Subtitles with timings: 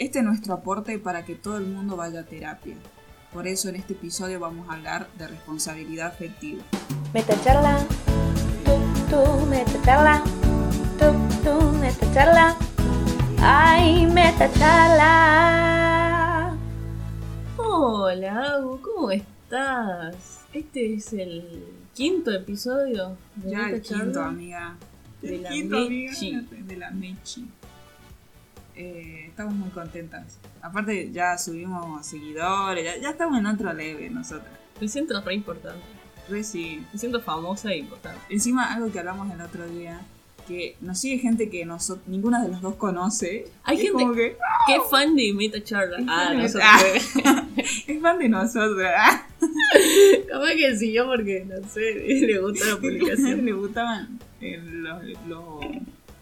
[0.00, 2.74] Este es nuestro aporte para que todo el mundo vaya a terapia.
[3.34, 6.62] Por eso en este episodio vamos a hablar de responsabilidad afectiva.
[7.12, 7.86] Metacharla,
[8.64, 8.72] tú,
[9.10, 10.24] tú, metacharla,
[10.98, 11.12] tú,
[11.44, 12.56] tú, metacharla,
[13.42, 15.06] ay, metacharla.
[17.58, 20.46] Hola, Agu, ¿cómo estás?
[20.54, 21.62] Este es el
[21.92, 24.78] quinto episodio de Ya el quinto, amiga.
[25.20, 26.14] De El la quinto, amiga.
[26.50, 27.46] De la Mechi.
[28.80, 30.38] Eh, estamos muy contentas.
[30.62, 34.48] Aparte ya subimos seguidores, ya, ya estamos en otro level nosotras.
[34.80, 35.82] Me siento re importante.
[36.28, 36.82] Re sí.
[36.92, 38.20] Me siento famosa e importante.
[38.30, 40.00] Encima algo que hablamos el otro día,
[40.48, 43.46] que nos sigue gente que nosotros, ninguna de las dos conoce.
[43.64, 44.36] Hay Es gente- como que
[44.66, 45.98] ¿Qué fan de Meta Charla?
[45.98, 47.46] Es Ah, nosotros.
[47.86, 48.78] Es fan de nosotros.
[50.30, 51.94] Capaz que siguió porque, no sé,
[52.26, 53.44] le gusta la publicación.
[53.44, 55.64] Le gustaban eh, los, los,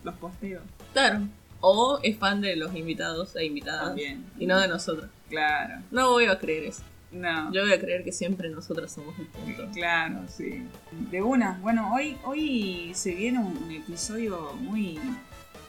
[0.05, 0.63] los posteos.
[0.93, 1.21] Claro.
[1.61, 3.89] O es fan de los invitados e invitadas.
[3.89, 4.25] También.
[4.39, 5.11] Y no de nosotros.
[5.29, 5.83] Claro.
[5.91, 6.83] No voy a creer eso.
[7.11, 7.53] No.
[7.53, 9.67] Yo voy a creer que siempre nosotras somos el punto.
[9.73, 10.63] Claro, sí.
[11.11, 11.59] De una.
[11.63, 14.99] Bueno, hoy, hoy se viene un, un episodio muy,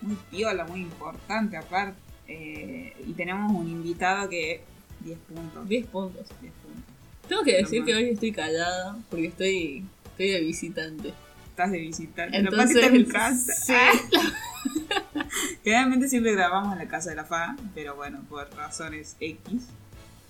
[0.01, 1.97] muy piola, muy importante aparte.
[2.27, 4.61] Eh, y tenemos un invitado que
[4.99, 5.67] 10 puntos.
[5.67, 6.27] 10 puntos.
[6.41, 6.83] 10 puntos.
[7.27, 11.13] Tengo que decir que hoy estoy callada porque estoy, estoy de visitante.
[11.49, 12.29] Estás de visitar.
[12.33, 13.53] Entonces, Entonces, en casa.
[13.53, 13.73] sí.
[15.63, 19.67] Generalmente siempre grabamos en la casa de la FA, pero bueno, por razones X,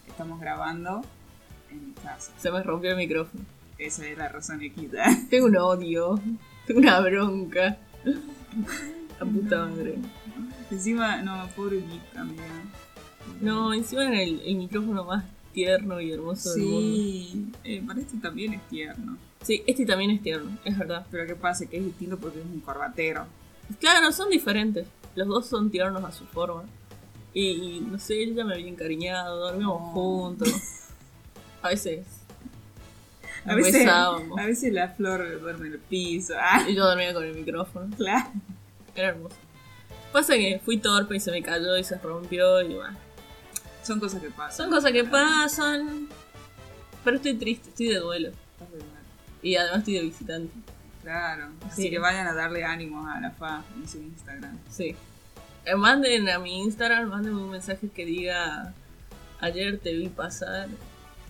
[0.07, 1.01] estamos grabando
[1.71, 2.31] en mi casa.
[2.37, 3.43] Se me rompió el micrófono.
[3.77, 4.89] Esa es la razón X.
[5.29, 6.19] Tengo un odio,
[6.65, 7.77] tengo una bronca.
[9.19, 9.95] La puta madre.
[10.71, 12.43] Encima, no, pobre Gita, amiga.
[13.41, 16.79] No, encima en el, el micrófono más tierno y hermoso del mundo.
[16.79, 19.17] Sí, eh, para este también es tierno.
[19.41, 21.05] Sí, este también es tierno, es verdad.
[21.11, 21.65] Pero ¿qué pasa?
[21.65, 23.25] Que es distinto porque es un corbatero.
[23.79, 24.87] Claro, son diferentes.
[25.19, 26.63] Los dos son tiernos a su forma.
[27.33, 29.87] Y, y, no sé, él ya me había encariñado, dormíamos No.
[29.91, 30.49] juntos.
[31.61, 32.05] A veces.
[33.45, 34.39] A veces, besábamos.
[34.39, 36.33] a veces la flor duerme en el piso.
[36.39, 37.93] Ah, Y yo dormía con el micrófono.
[37.97, 38.29] claro.
[38.95, 39.35] Era hermoso.
[40.13, 42.97] Pasa que fui torpe y se me cayó y se rompió y bueno.
[43.83, 44.55] Son cosas que pasan.
[44.55, 46.07] Son cosas que pasan.
[47.03, 48.29] Pero estoy triste, estoy de duelo.
[48.29, 49.03] Estás de mal.
[49.41, 50.53] Y además estoy de visitante.
[51.03, 51.49] Claro.
[51.67, 51.89] Así Sí.
[51.89, 54.57] que vayan a darle ánimos a la FA en su Instagram.
[54.69, 54.95] Sí.
[55.69, 58.73] Eh, Manden a mi Instagram, manden un mensaje que diga
[59.39, 60.67] ayer te vi pasar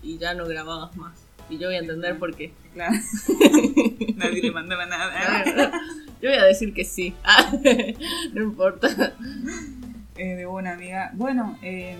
[0.02, 1.12] y ya no grababas más.
[1.48, 2.52] Y yo voy a entender por qué.
[2.74, 2.94] Claro.
[4.16, 5.72] Nadie le mandaba nada.
[6.22, 7.14] Yo voy a decir que sí.
[7.24, 7.52] Ah,
[8.32, 9.12] no importa.
[10.16, 11.10] Eh, de buena amiga.
[11.14, 11.96] Bueno, eh,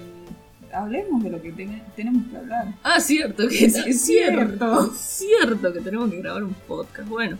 [0.73, 2.67] hablemos de lo que ten- tenemos que hablar.
[2.85, 4.93] Ah, cierto, que Es- es, cierto.
[4.95, 7.09] Cierto que tenemos que grabar un podcast.
[7.09, 7.39] Bueno,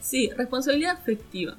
[0.00, 1.56] sí, responsabilidad afectiva.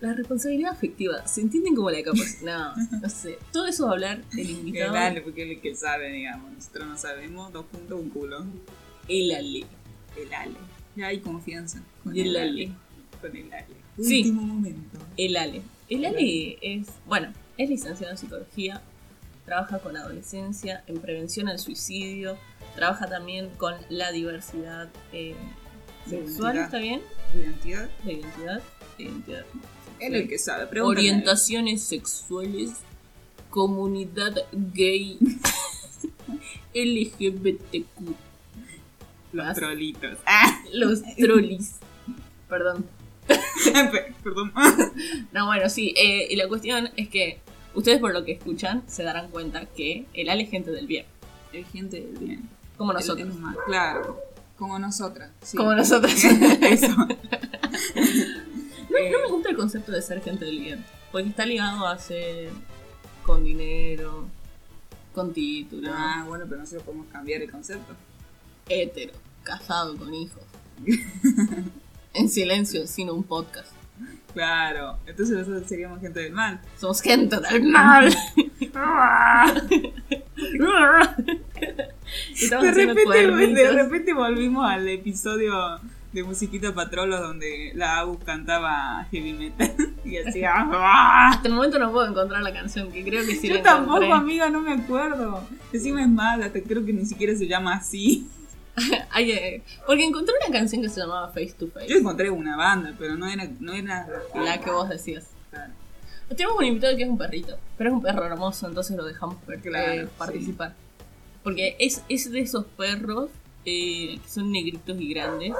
[0.00, 2.74] La responsabilidad afectiva, ¿se entienden como la capacidad?
[2.76, 3.38] No, no sé.
[3.52, 4.92] Todo eso va a hablar el Que invitado.
[4.92, 6.52] dale, porque él es el que sabe, digamos.
[6.52, 7.52] Nosotros no sabemos.
[7.52, 8.44] Dos puntos, un culo.
[9.08, 9.64] El Ale.
[10.16, 10.54] El Ale.
[10.96, 11.82] Ya hay confianza.
[12.04, 12.72] Con Y el Ale.
[13.20, 13.66] Con el Ale.
[14.00, 14.18] Sí.
[14.20, 14.98] Último momento.
[15.16, 15.62] El Ale.
[15.88, 18.82] El Ale es, bueno, es licenciado en psicología,
[19.46, 22.36] trabaja con adolescencia, en prevención al suicidio,
[22.74, 25.34] trabaja también con la diversidad eh,
[26.06, 26.58] De sexual.
[26.58, 27.00] ¿está bien?
[27.34, 27.88] Identidad.
[28.04, 28.62] De identidad.
[28.98, 29.44] de identidad.
[30.00, 30.66] Él el que sabe.
[30.66, 31.08] Pregúntale.
[31.08, 32.70] Orientaciones sexuales,
[33.50, 35.18] comunidad gay,
[36.74, 38.14] LGBTQ,
[39.32, 39.56] Los Más.
[39.56, 40.18] trolitos.
[40.26, 41.72] Ah, los trolis.
[42.48, 42.86] Perdón.
[44.22, 44.52] perdón.
[45.32, 45.94] No, bueno, sí.
[45.96, 47.40] eh, y la cuestión es que
[47.74, 51.06] ustedes por lo que escuchan se darán cuenta que el Ale es gente del bien.
[51.52, 52.48] Es gente del bien.
[52.76, 53.34] Como nosotros.
[53.36, 54.20] más, claro.
[54.56, 55.30] Como nosotras.
[55.42, 55.56] sí.
[55.56, 56.12] Como nosotros.
[56.62, 56.94] Eso.
[58.90, 60.84] No, no me gusta el concepto de ser gente del bien.
[61.12, 62.50] Porque está ligado a ser
[63.22, 64.26] con dinero,
[65.14, 67.94] con título, Ah, bueno, pero nosotros podemos cambiar el concepto.
[68.68, 70.42] hetero, casado con hijos.
[72.14, 73.72] en silencio, sin un podcast.
[74.34, 74.98] Claro.
[75.06, 76.60] Entonces nosotros seríamos gente del mal.
[76.78, 78.14] Somos gente del mal.
[82.38, 85.80] De repente, de repente volvimos al episodio
[86.16, 89.74] de Musiquita Patrolo donde la Agus cantaba heavy metal
[90.04, 90.50] y hacía.
[90.56, 91.30] ¡ah!
[91.34, 93.96] Hasta el momento no puedo encontrar la canción, que creo que sí Yo la tampoco,
[94.02, 94.12] encontré.
[94.14, 95.46] amiga, no me acuerdo.
[95.72, 98.26] Encima es mala, te creo que ni siquiera se llama así.
[99.10, 101.86] Ay, eh, porque encontré una canción que se llamaba Face to Face.
[101.88, 103.46] Yo encontré una banda, pero no era.
[103.60, 105.26] No era La que vos decías.
[105.50, 105.72] Claro.
[106.30, 109.36] Tenemos un invitado que es un perrito, pero es un perro hermoso, entonces lo dejamos
[109.62, 110.10] Claro, eh, sí.
[110.16, 110.74] participar.
[111.44, 113.28] Porque es, es de esos perros
[113.66, 115.52] eh, que son negritos y grandes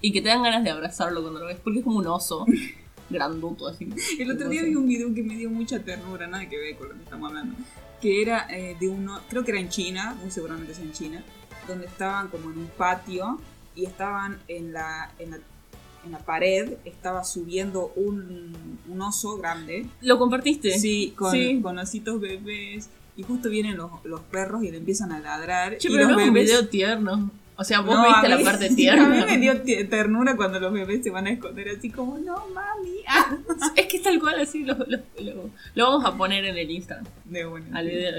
[0.00, 2.46] y que te dan ganas de abrazarlo cuando lo ves, porque es como un oso.
[3.10, 3.88] granduto así.
[4.18, 6.90] El otro día vi un video que me dio mucha ternura, nada que ver con
[6.90, 7.56] lo que estamos hablando.
[8.00, 11.22] Que era eh, de uno, creo que era en China, muy seguramente es en China,
[11.66, 13.40] donde estaban como en un patio
[13.74, 15.38] y estaban en la, en la,
[16.06, 19.86] en la pared, estaba subiendo un, un oso grande.
[20.02, 20.78] ¿Lo compartiste?
[20.78, 21.60] Sí, con, Sí.
[21.60, 22.88] con ositos bebés.
[23.16, 25.76] Y justo vienen los, los perros y le empiezan a ladrar.
[25.78, 27.30] Che, y pero los no un video tierno.
[27.60, 29.26] O sea, vos No, viste la parte A mí tierna.
[29.26, 29.60] me dio
[29.90, 33.00] ternura cuando los bebés se van a esconder así como, no, mami.
[33.06, 33.36] Ah.
[33.76, 36.70] Es que es tal cual así, lo, lo, lo- lo vamos a poner en el
[36.70, 37.78] Instagram, De una.
[37.78, 38.14] al video.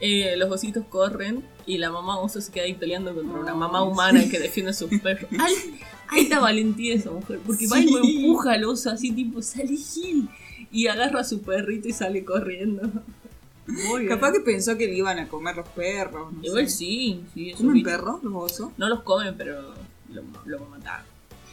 [0.00, 3.82] Eh, los ositos corren y la mamá oso se queda ahí peleando contra una mamá
[3.82, 5.30] humana que defiende a sus perros.
[5.38, 5.54] Ay,
[6.10, 10.28] alta valentía esa mujer, porque va y lo empuja al oso así tipo, sale Gil.
[10.70, 12.90] Y agarra a su perrito y sale corriendo.
[14.08, 16.32] Capaz que pensó que le iban a comer los perros.
[16.32, 16.76] No Igual sé.
[16.76, 18.70] sí, sí, ¿Comen perros los osos?
[18.76, 19.60] No los comen, pero
[20.12, 21.04] lo, lo van a matar.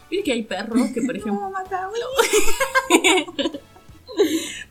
[0.10, 1.54] Viste que hay perros que, por ejemplo, No,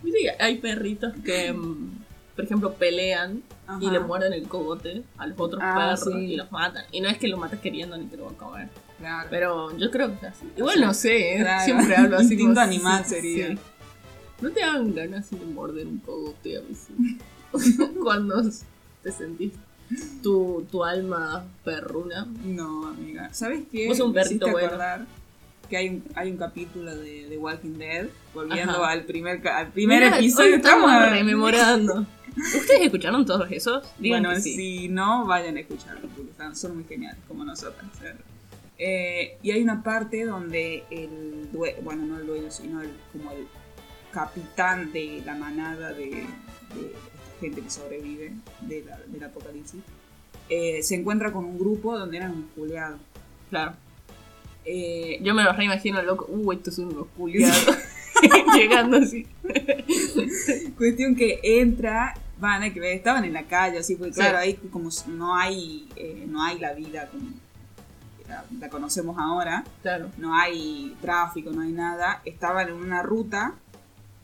[0.03, 1.91] viste que hay perritos que, mm,
[2.37, 3.43] por ejemplo, pelean
[3.81, 6.33] y le muerden el cogote a los otros Ah, perros sí.
[6.33, 6.85] y los matan.
[6.93, 8.69] Y no es que lo mates queriendo ni te lo van a comer.
[8.99, 9.29] Claro.
[9.31, 10.47] Pero yo creo que es así.
[10.57, 11.41] Igual no sé, ¿eh?
[11.41, 11.65] Claro.
[11.65, 13.49] siempre hablo así Instinto animal sería.
[13.49, 13.59] sí.
[14.41, 16.91] No te dan ganas de morder un cogote a veces.
[18.03, 18.43] Cuando
[19.03, 19.53] te sentís
[20.23, 22.27] tu, tu alma perruna.
[22.45, 23.33] No, amiga.
[23.33, 23.89] ¿Sabes qué?
[23.89, 24.67] Vos un perrito bueno.
[24.69, 25.07] acordar
[25.69, 28.91] que hay un, hay un capítulo de, de Walking Dead, volviendo Ajá.
[28.91, 30.57] al primer, al primer Mirá, episodio.
[30.57, 32.07] estamos estamos rememorando.
[32.37, 33.83] ¿Ustedes escucharon todos esos?
[33.99, 34.55] Digan Bueno, sí.
[34.55, 37.87] si no, vayan a escucharlo, porque están, son muy geniales, como nosotras.
[38.79, 43.33] Eh, y hay una parte donde el dueño, bueno, no el dueño, sino el, como
[43.33, 43.47] el
[44.13, 46.27] capitán de la manada de,
[47.43, 49.81] gente que sobrevive de la- del apocalipsis,
[50.49, 52.99] eh, se encuentra con un grupo donde eran un juleado.
[53.51, 53.75] Claro.
[54.65, 56.27] Eh, Yo me lo reimagino loco.
[56.29, 57.67] Uh, estos son unos culiados.
[58.57, 59.27] Llegando así.
[60.77, 64.45] Cuestión que entra, van a que ver, estaban en la calle, así, porque claro, Sí.
[64.45, 67.31] ahí como no hay, eh, no hay la vida como
[68.29, 70.11] la, la conocemos ahora, Claro.
[70.19, 73.55] no hay tráfico, no hay nada, estaban en una ruta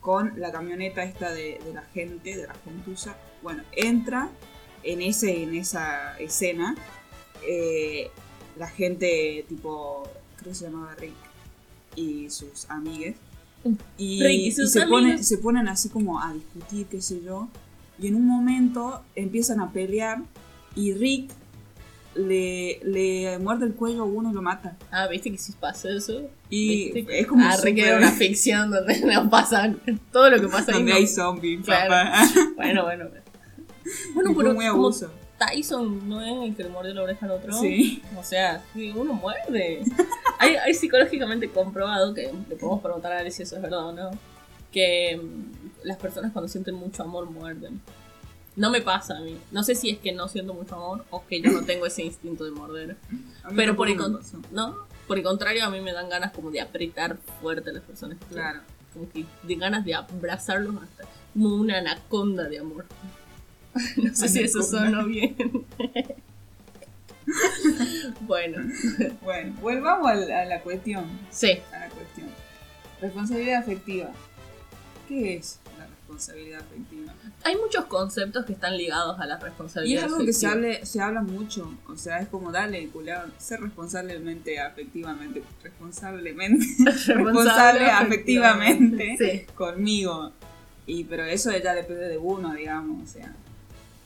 [0.01, 4.31] con la camioneta esta de, de la gente, de la gentuza, bueno, entra
[4.83, 6.77] en, ese, en esa escena
[7.47, 8.11] eh,
[8.57, 11.15] la gente tipo, creo que se llamaba Rick
[11.95, 13.17] y sus amigues.
[13.97, 17.49] Y, Rick y sus se, ponen, se ponen así como a discutir, qué sé yo.
[17.99, 20.23] Y en un momento empiezan a pelear
[20.75, 21.31] y Rick
[22.15, 24.77] le, le muerde el cuello a uno y lo mata.
[24.91, 26.23] Ah, ¿viste que si pasa eso?
[26.51, 27.21] Y ¿Viste?
[27.21, 29.73] es como Ah, que súper- una ficción donde no pasa
[30.13, 30.79] todo lo que pasa ahí.
[30.79, 31.91] donde no- hay zombies, Claro.
[31.91, 32.23] papá.
[32.57, 33.07] Bueno, bueno.
[34.15, 35.11] Bueno, pero muy abuso.
[35.39, 37.53] Tyson no es el que le mordió la oreja al otro.
[37.53, 38.03] Sí.
[38.19, 39.83] O sea, si uno muerde.
[40.41, 43.93] hay, hay psicológicamente comprobado, que le podemos preguntar a ver si eso es verdad o
[43.93, 44.11] no,
[44.73, 47.81] que mm, las personas cuando sienten mucho amor muerden.
[48.59, 49.39] No me pasa a mí.
[49.53, 52.03] No sé si es que no siento mucho amor o que yo no tengo ese
[52.03, 52.97] instinto de morder.
[53.55, 54.21] Pero por el, con-.
[54.51, 54.77] ¿no?
[55.07, 58.19] por el contrario, a mí me dan ganas como de apretar fuerte a las personas.
[58.31, 58.61] Claro.
[58.93, 62.85] Como que de ganas de abrazarlos hasta como una anaconda de amor.
[63.97, 65.37] No sé si eso sonó bien.
[68.23, 68.59] bueno,
[69.61, 71.05] Bueno, a la, a la cuestión.
[71.31, 71.59] sí.
[71.73, 72.27] A la cuestión.
[73.01, 74.11] Responsabilidad afectiva.
[75.07, 77.15] ¿Qué es la responsabilidad afectiva?
[77.45, 80.05] Hay muchos conceptos que están ligados a la Y responsabilidad.
[80.07, 81.73] es algo que se, hable, se habla mucho.
[81.87, 85.43] O sea, es como dale, culiao, ser responsablemente afectivamente.
[85.63, 86.67] Responsablemente.
[87.07, 89.17] responsable afectivamente.
[89.19, 90.33] Sí, conmigo.
[90.87, 93.35] Y pero eso ya depende de uno, digamos, o sea.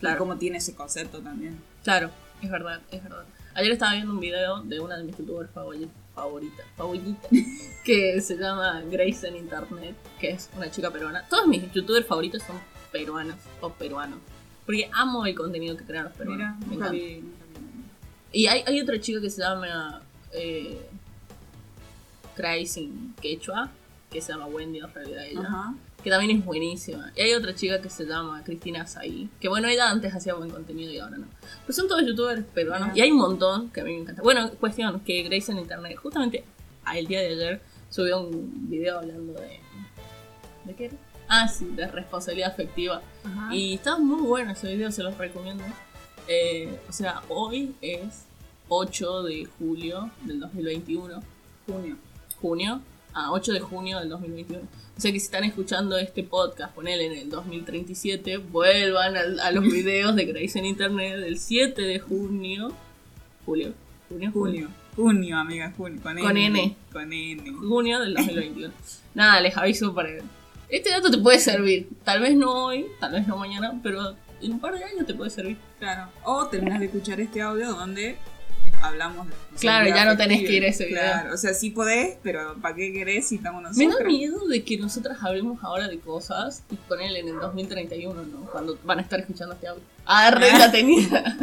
[0.01, 0.17] Claro.
[0.17, 1.59] Y cómo tiene ese concepto también.
[1.85, 2.11] claro,
[2.43, 3.25] es verdad, es verdad.
[3.55, 7.31] Ayer estaba viendo un video de una de mis youtubers favori- favoritas, favoritas,
[7.85, 11.25] que se llama Grace en Internet, que es una chica peruana.
[11.29, 12.57] Todos mis youtubers favoritos son
[12.93, 14.19] peruanos o peruanos.
[14.65, 16.57] Porque amo el contenido que crean los peruanos.
[16.59, 16.93] Mira, me encanta.
[16.93, 18.41] vi, nunca vi.
[18.41, 20.81] Y hay, hay otra chica que se llama eh,
[22.37, 23.71] Crazy Quechua,
[24.11, 25.75] que se llama Wendy en realidad ella, Ajá.
[26.03, 27.13] que también es buenísima.
[27.17, 30.51] Y hay otra chica que se llama Cristina Saí, que bueno, ella antes hacía buen
[30.51, 31.27] contenido y ahora no.
[31.67, 34.23] Pero son todos youtubers peruanos y hay un montón que a mí me encanta.
[34.23, 36.45] Bueno, cuestión, que Grace en Internet, justamente
[36.95, 39.61] el día de ayer subió un video hablando de...
[40.65, 40.97] ¿De qué era?
[41.35, 43.01] Ah, sí, de responsabilidad afectiva.
[43.25, 43.55] Ajá.
[43.55, 45.65] Y está muy bueno ese video, se los recomiendo.
[46.29, 48.27] Eh, o sea, hoy es
[48.69, 51.23] 8 de julio del 2021.
[51.67, 51.97] Junio.
[52.39, 52.83] Junio.
[53.15, 54.61] Ah, 8 de junio del 2021.
[54.61, 59.65] O sea que si están escuchando este podcast, ponele en el 2037, vuelvan a, los
[59.73, 62.75] videos de Grace en Internet del 7 de junio.
[63.47, 63.73] Julio.
[64.11, 64.31] Junio.
[64.35, 64.69] Junio.
[64.97, 65.99] Junio, amiga, junio.
[66.03, 66.77] Con, Con N.
[66.93, 67.53] Con N.
[67.53, 68.75] Junio del 2021.
[69.15, 70.11] Nada, les aviso para...
[70.73, 71.87] Este dato te puede servir.
[72.03, 75.13] Tal vez no hoy, tal vez no mañana, pero en un par de años te
[75.13, 75.59] puede servir.
[75.79, 76.11] Claro.
[76.25, 78.17] O terminas de escuchar este audio donde
[78.81, 81.03] hablamos de Claro, ya no tenés que ir a ese video.
[81.03, 83.99] Claro, o sea, sí podés, pero ¿para qué querés si estamos Me nosotros?
[83.99, 88.47] da miedo de que nosotras hablemos ahora de cosas y ponerle en el 2031, ¿no?
[88.51, 89.83] Cuando van a estar escuchando este audio.
[90.07, 91.37] Ah, re la tenía.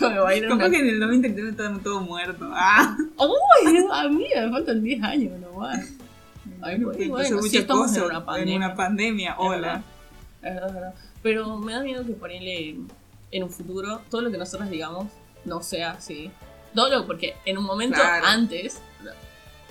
[0.00, 0.70] Me va a ir Como una...
[0.70, 2.48] que en el 2031 estamos todos muertos.
[2.52, 2.96] Ah.
[2.98, 5.78] Uy, a mí me faltan 10 años nomás.
[6.62, 8.54] Ay, Bueno, bueno, que bueno, hizo sí muchas en una pandemia.
[8.54, 9.82] En una pandemia, hola.
[10.42, 10.94] es verdad, es verdad.
[11.22, 12.76] Pero me da miedo que ponerle
[13.30, 15.06] en un futuro todo lo que nosotros digamos
[15.44, 16.30] no sea así.
[16.74, 18.26] Todo lo, porque en un momento Claro.
[18.26, 18.80] antes,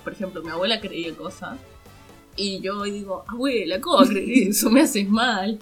[0.03, 1.58] por ejemplo, mi abuela creía cosas
[2.36, 4.70] y yo digo, abuela, ¿cómo creer eso?
[4.70, 5.60] Me haces mal.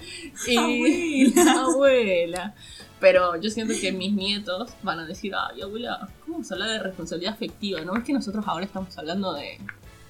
[0.47, 1.51] Y, Abuela.
[1.63, 2.55] abuela.
[2.99, 6.69] Pero yo siento que mis nietos van a decir, ay, abuela, ¿cómo vamos a hablar
[6.69, 7.81] de responsabilidad afectiva?
[7.81, 9.57] ¿No es que nosotros ahora estamos hablando de,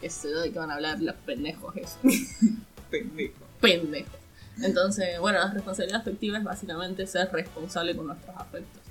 [0.02, 1.98] qué sé yo, de qué van a hablar los pendejos eso?
[2.90, 3.34] Pendejo.
[3.62, 4.12] pendejos.
[4.62, 8.82] Entonces, bueno, la responsabilidad afectiva es básicamente ser responsable con nuestros afectos.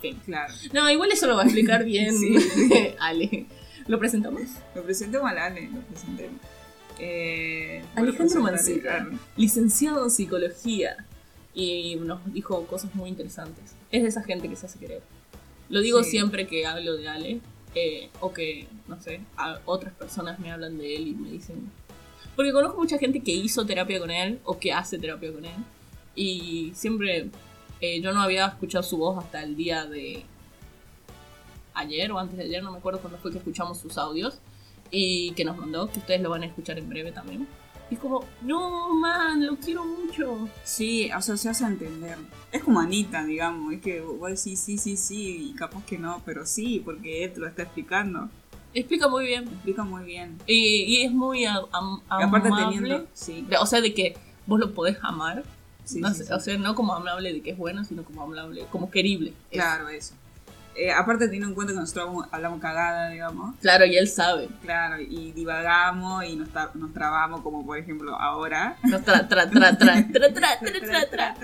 [0.00, 0.20] Fin.
[0.24, 0.52] Claro.
[0.72, 2.36] No, igual eso lo va a explicar bien Sí.
[3.00, 3.46] Ale.
[3.88, 4.42] ¿Lo presentamos?
[4.74, 6.40] Lo presentemos al Ale, lo presentemos.
[6.98, 11.04] Eh, Alejandro Mancilla, licenciado en psicología,
[11.52, 13.74] y nos dijo cosas muy interesantes.
[13.90, 15.02] Es de esa gente que se hace querer.
[15.68, 16.10] Lo digo Sí.
[16.12, 17.40] siempre que hablo de Ale,
[17.74, 21.70] eh, o que, no sé, a- otras personas me hablan de él y me dicen...
[22.36, 25.54] Porque conozco mucha gente que hizo terapia con él, o que hace terapia con él,
[26.16, 27.28] y siempre
[27.80, 30.24] eh, yo no había escuchado su voz hasta el día de
[31.74, 34.38] ayer o antes de ayer, no me acuerdo cuándo fue que escuchamos sus audios,
[34.90, 37.46] y que nos mandó, que ustedes lo van a escuchar en breve también.
[37.90, 40.48] Y es como, no, man, lo quiero mucho.
[40.64, 42.16] Sí, o sea, se hace entender.
[42.50, 43.72] Es como Anita, digamos.
[43.74, 47.32] Es que vos decís sí, sí, sí, y capaz que no, pero sí, porque él
[47.32, 48.28] te lo está explicando.
[48.72, 49.44] Explica muy bien.
[49.44, 50.38] Explica muy bien.
[50.46, 52.76] Y, y es muy am- am- Y aparte amable.
[52.78, 53.06] teniendo.
[53.12, 55.44] Sí, O sea, de que vos lo podés amar.
[55.84, 56.32] sí, No sí, sé, sí.
[56.32, 59.32] O sea, no como amable de que es bueno, sino como amable, como querible.
[59.52, 60.14] Claro, eso.
[60.76, 63.54] Eh, aparte teniendo en cuenta que nosotros hablamos- hablamos cagada, digamos.
[63.60, 64.48] Claro, y él sabe.
[64.62, 68.76] Claro, y divagamos y nos, nos trabamos, como por ejemplo ahora.
[68.82, 71.34] No tra, tra, tra, tra, tra, tra, tra, tra,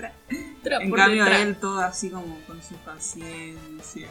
[0.61, 4.07] tra, En cambio, él todo así como con su paciencia.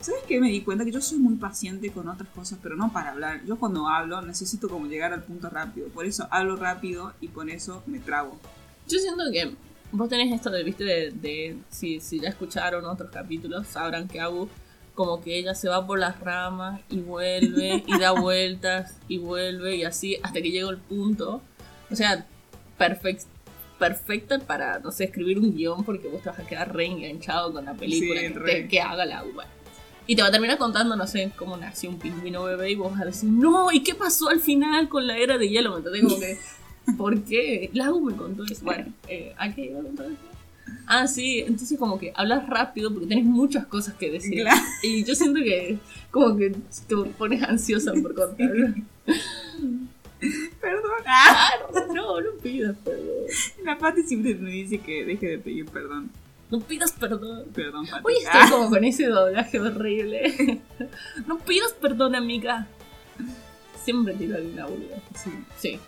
[0.00, 0.40] ¿Sabes qué?
[0.40, 3.40] Me di cuenta que yo soy muy paciente con otras cosas, pero no para hablar.
[3.44, 5.88] Yo cuando hablo necesito como llegar al punto rápido.
[5.88, 8.38] Por eso hablo rápido y por eso me trabo.
[8.88, 9.54] Yo siento que
[9.92, 14.20] vos tenés esto de, viste, de, de- si, si ya escucharon otros capítulos, sabrán que
[14.20, 14.48] Abu
[14.94, 19.76] como que ella se va por las ramas y vuelve y da vueltas y vuelve
[19.76, 21.40] y así hasta que llega el punto.
[21.90, 22.26] O sea,
[22.76, 23.22] perfect,
[23.78, 27.52] perfecta para, no sé, escribir un guion porque vos te vas a quedar re enganchado
[27.52, 29.30] con la película Sí, que, te- que haga la Abu.
[30.06, 32.90] Y te va a terminar contando, no sé, cómo nació un pingüino bebé y vos
[32.92, 35.70] vas a decir, no, ¿y qué pasó al final con la era de hielo?
[35.70, 36.02] ¿Me entendés?
[36.02, 36.38] Como que,
[36.98, 37.70] ¿por qué?
[37.72, 38.64] Lau me contó eso.
[38.64, 40.30] Bueno, eh, ¿a qué iba a contar eso?
[40.86, 44.42] Ah, sí, entonces como que hablas rápido porque tenés muchas cosas que decir.
[44.42, 44.60] Claro.
[44.82, 45.78] Y yo siento que
[46.10, 48.50] como que te pones ansiosa por contar.
[50.60, 50.90] Perdón.
[51.06, 51.50] Ah,
[51.94, 53.24] no, no pidas perdón.
[53.64, 56.10] La Pati siempre me dice que deje de pedir perdón.
[56.50, 57.44] No pidas perdón.
[57.54, 58.02] Perdón, Pati.
[58.04, 60.60] Hoy estoy como con ese doblaje horrible.
[61.26, 62.66] No pidas perdón, amiga.
[63.84, 65.02] Siempre tiro alguna boluda.
[65.14, 65.30] Sí.
[65.58, 65.78] Sí.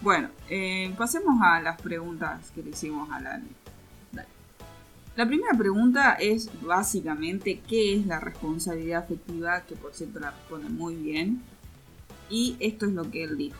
[0.00, 3.48] Bueno, eh, pasemos a las preguntas que le hicimos a Lali.
[4.12, 4.28] Dale.
[5.16, 10.68] La primera pregunta es básicamente qué es la responsabilidad afectiva, que por cierto la responde
[10.68, 11.40] muy bien.
[12.28, 13.58] Y esto es lo que él dijo.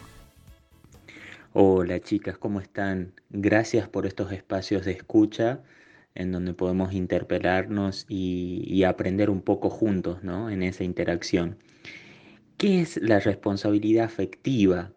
[1.53, 3.13] Hola chicas, ¿cómo están?
[3.31, 5.61] Gracias por estos espacios de escucha
[6.15, 10.51] en donde podemos interpelarnos y, y aprender un poco juntos, ¿no?
[10.51, 11.57] En esa interacción.
[12.59, 14.93] ¿Qué es la responsabilidad afectiva?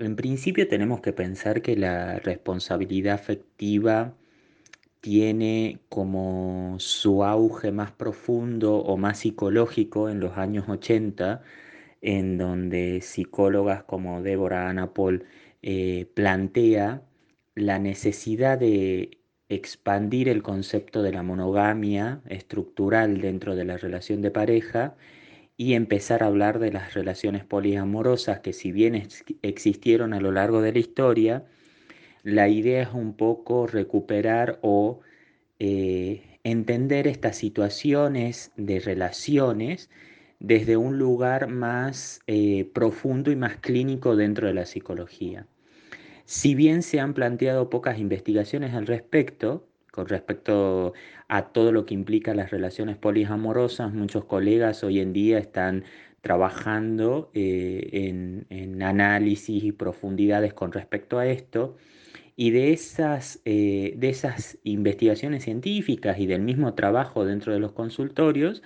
[0.00, 4.16] En principio tenemos que pensar que la responsabilidad afectiva
[5.00, 11.42] tiene como su auge más profundo o más psicológico en los años 80,
[12.00, 15.26] en donde psicólogas como Débora Anna Paul
[15.62, 17.02] eh, plantea
[17.54, 19.18] la necesidad de
[19.50, 24.96] expandir el concepto de la monogamia estructural dentro de la relación de pareja
[25.60, 30.32] y empezar a hablar de las relaciones poliamorosas que si bien ex- existieron a lo
[30.32, 31.44] largo de la historia,
[32.22, 35.00] la idea es un poco recuperar o
[35.58, 39.90] eh, entender estas situaciones de relaciones
[40.38, 45.46] desde un lugar más eh, profundo y más clínico dentro de la psicología.
[46.24, 50.92] Si bien se han planteado pocas investigaciones al respecto, Con respecto
[51.28, 55.84] a todo lo que implica las relaciones poliamorosas, muchos colegas hoy en día están
[56.20, 61.76] trabajando eh, en, análisis y profundidades con respecto a esto.
[62.36, 67.72] Y de esas, eh, de esas investigaciones científicas y del mismo trabajo dentro de los
[67.72, 68.62] consultorios,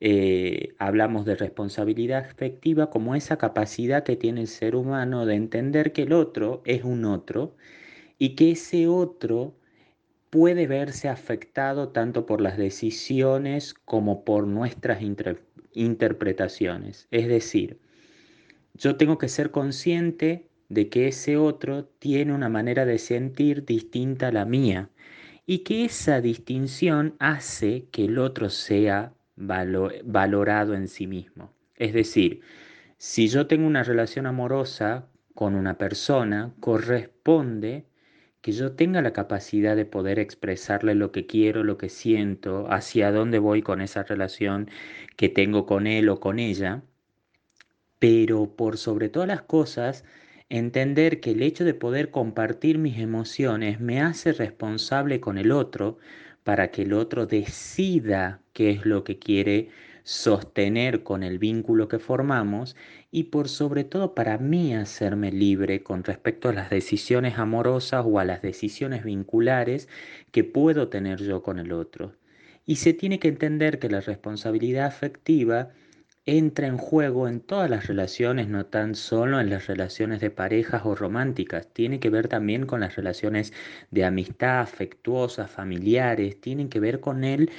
[0.00, 5.92] eh, hablamos de responsabilidad afectiva como esa capacidad que tiene el ser humano de entender
[5.92, 7.56] que el otro es un otro
[8.18, 9.54] y que ese otro
[10.30, 15.00] puede verse afectado tanto por las decisiones como por nuestras
[15.72, 17.08] interpretaciones.
[17.10, 17.80] Es decir,
[18.74, 24.28] yo tengo que ser consciente de que ese otro tiene una manera de sentir distinta
[24.28, 24.90] a la mía
[25.46, 31.52] y que esa distinción hace que el otro sea valorado en sí mismo.
[31.76, 32.42] Es decir,
[32.98, 37.86] si yo tengo una relación amorosa con una persona, corresponde
[38.40, 43.12] que yo tenga la capacidad de poder expresarle lo que quiero, lo que siento, hacia
[43.12, 44.70] dónde voy con esa relación
[45.16, 46.82] que tengo con él o con ella,
[47.98, 50.04] pero por sobre todas las cosas,
[50.48, 55.98] entender que el hecho de poder compartir mis emociones me hace responsable con el otro
[56.44, 59.68] para que el otro decida qué es lo que quiere
[60.04, 62.76] sostener con el vínculo que formamos
[63.10, 68.18] y por sobre todo para mí hacerme libre con respecto a las decisiones amorosas o
[68.18, 69.88] a las decisiones vinculares
[70.30, 72.14] que puedo tener yo con el otro.
[72.66, 75.70] Y se tiene que entender que la responsabilidad afectiva
[76.26, 80.82] entra en juego en todas las relaciones, no tan solo en las relaciones de parejas
[80.84, 83.54] o románticas, tiene que ver también con las relaciones
[83.90, 87.50] de amistad, afectuosas, familiares, tienen que ver con él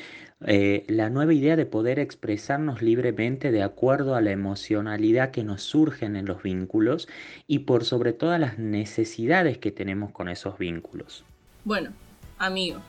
[0.46, 5.64] eh, la nueva idea de poder expresarnos libremente de acuerdo a la emocionalidad que nos
[5.64, 7.10] surgen en los vínculos
[7.46, 11.26] y por sobre todas las necesidades que tenemos con esos vínculos.
[11.66, 11.92] Bueno,
[12.38, 12.80] amigo.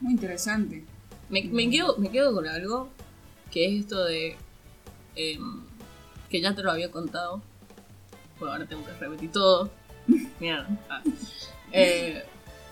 [0.00, 0.84] Muy interesante.
[1.28, 2.88] Me, me, quedo, me quedo con algo
[3.50, 4.36] que es esto de
[5.16, 5.60] em,
[6.30, 7.42] que ya te lo había contado.
[8.38, 9.70] Bueno, ahora tengo que repetir todo.
[10.40, 10.66] Mira.
[10.88, 11.02] Ah.
[11.72, 12.24] Eh,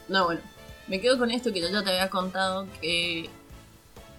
[0.08, 0.40] no, bueno.
[0.88, 3.28] Me quedo con esto que yo ya te había contado, que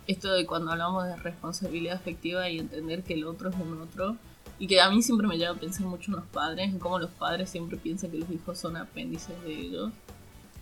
[0.08, 4.18] esto de cuando hablamos de responsabilidad afectiva y entender que el otro es un otro,
[4.60, 7.00] y que a mí siempre me lleva a pensar mucho en los padres, en cómo
[7.00, 9.92] los padres siempre piensan que los hijos son apéndices de ellos,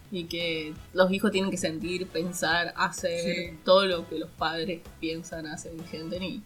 [0.10, 5.46] y que los hijos tienen que sentir, pensar, hacer todo lo que los padres piensan,
[5.48, 6.42] hacen y sienten y,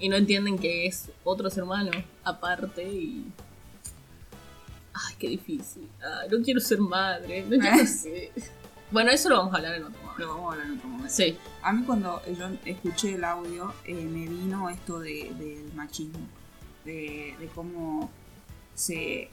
[0.00, 1.92] y no entienden que es otro ser humano
[2.24, 3.24] aparte y...
[4.92, 5.88] Ay, qué difícil.
[6.28, 8.32] no quiero ser madre, no quiero ser...
[8.90, 10.18] Bueno, eso lo vamos a hablar en otro momento.
[10.18, 11.14] Lo vamos a hablar en otro momento.
[11.14, 11.36] Sí.
[11.62, 16.26] A mí cuando yo escuché el audio eh, me vino esto de, del machismo,
[16.84, 18.10] de, de cómo
[18.74, 19.28] se,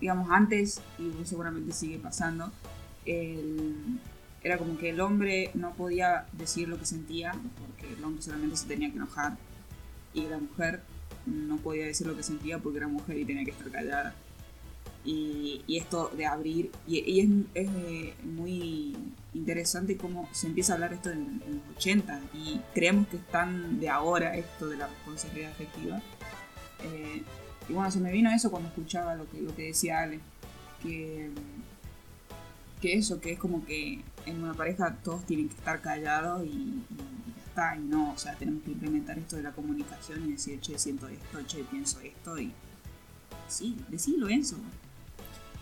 [0.00, 2.50] digamos, antes, y seguramente sigue pasando,
[3.04, 8.56] era como que el hombre no podía decir lo que sentía, porque el hombre solamente
[8.56, 9.36] se tenía que enojar,
[10.14, 10.82] y la mujer
[11.26, 14.14] no podía decir lo que sentía porque era mujer y tenía que estar callada.
[15.04, 18.96] Y, esto de abrir, y, es, eh, muy
[19.34, 23.88] interesante cómo se empieza a hablar esto en, los 80 y creemos que están de
[23.88, 26.02] ahora esto de la responsabilidad afectiva.
[26.84, 27.22] Eh,
[27.68, 30.20] y bueno, se me vino eso cuando escuchaba lo que, lo que decía Ale,
[30.82, 31.30] que
[32.82, 36.82] que eso, que es como que en una pareja todos tienen que estar callados y,
[37.36, 40.60] ya está, y no, o sea, tenemos que implementar esto de la comunicación y decir,
[40.60, 42.52] che, siento esto, che, pienso esto, y
[43.46, 44.56] sí, decirlo eso.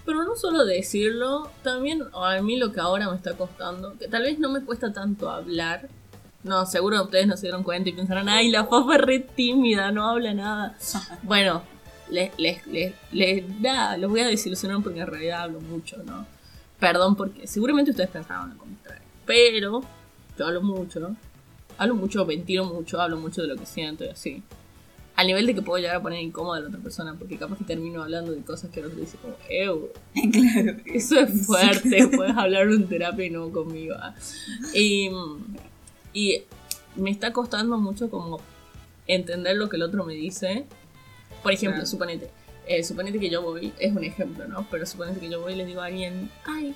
[0.04, 4.22] Pero no solo decirlo, también a mí lo que ahora me está costando, que tal
[4.22, 5.88] vez no me cuesta tanto hablar,
[6.42, 9.92] no, seguro ustedes no se dieron cuenta y pensarán, ay, la papa es re tímida,
[9.92, 10.76] no habla nada.
[11.22, 11.62] bueno,
[12.08, 16.26] les, les, les, les da, los voy a desilusionar porque en realidad hablo mucho, ¿no?
[16.78, 19.02] Perdón, porque seguramente ustedes pensaban lo contrario.
[19.26, 19.82] Pero
[20.38, 21.14] yo hablo mucho, ¿no?
[21.76, 24.42] Hablo mucho, ventilo mucho, hablo mucho de lo que siento y así.
[25.20, 27.58] Al nivel de que puedo llegar a poner incómoda a la otra persona, porque capaz
[27.58, 29.90] que termino hablando de cosas que el otro dice como, ¡Ew!
[30.32, 30.78] Claro.
[30.86, 33.96] Eso es fuerte, puedes hablar en terapia y no conmigo.
[33.98, 34.14] ¿ah?
[34.74, 35.10] Y,
[36.14, 36.42] y
[36.96, 38.40] me está costando mucho como
[39.06, 40.64] entender lo que el otro me dice.
[41.42, 42.30] Por ejemplo, suponete,
[42.66, 44.66] eh, suponete que yo voy, es un ejemplo, ¿no?
[44.70, 46.74] Pero suponete que yo voy y le digo a alguien, ay,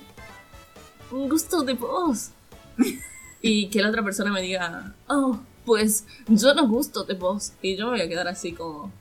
[1.11, 2.29] un gusto de voz.
[3.41, 7.53] y que la otra persona me diga, oh, pues yo no gusto de voz.
[7.61, 8.91] Y yo me voy a quedar así como,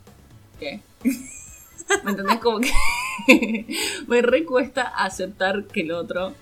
[0.58, 0.80] ¿qué?
[2.04, 2.38] ¿Me entendés?
[2.40, 2.72] Como que
[4.08, 6.34] me recuesta aceptar que el otro,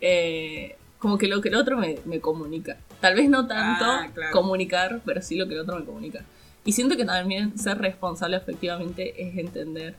[0.00, 2.76] eh, como que lo que el otro me, me comunica.
[3.00, 4.32] Tal vez no tanto Ah, claro.
[4.32, 6.24] comunicar, pero sí lo que el otro me comunica.
[6.64, 9.94] Y siento que también ser responsable efectivamente es entender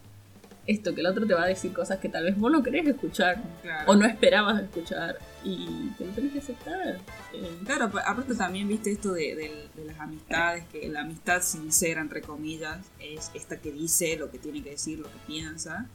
[0.67, 2.86] esto, que el otro te va a decir cosas que tal vez vos no querés
[2.88, 3.91] escuchar Claro.
[3.91, 7.00] o no esperabas escuchar y te lo tenés que aceptar.
[7.34, 11.41] Eh, Claro, pa- aparte también viste esto de, de- de las amistades, que la amistad
[11.41, 15.88] sincera, entre comillas, es esta que dice lo que tiene que decir, lo que piensa.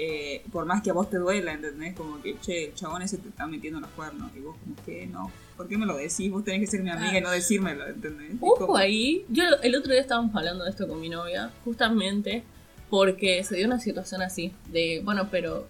[0.00, 1.94] Eh, por más que a vos te duela, ¿entendés?
[1.96, 5.06] Como que, che, el chabón ese te está metiendo los cuernos, y vos como que
[5.08, 6.30] no, ¿por qué me lo decís?
[6.30, 8.32] Vos tenés que ser mi amiga y no decírmelo, ¿entendés?
[8.40, 12.44] Ojo ahí, yo el otro día estábamos hablando de esto con mi novia, justamente
[12.90, 15.66] porque se dio una situación así, de, bueno, pero,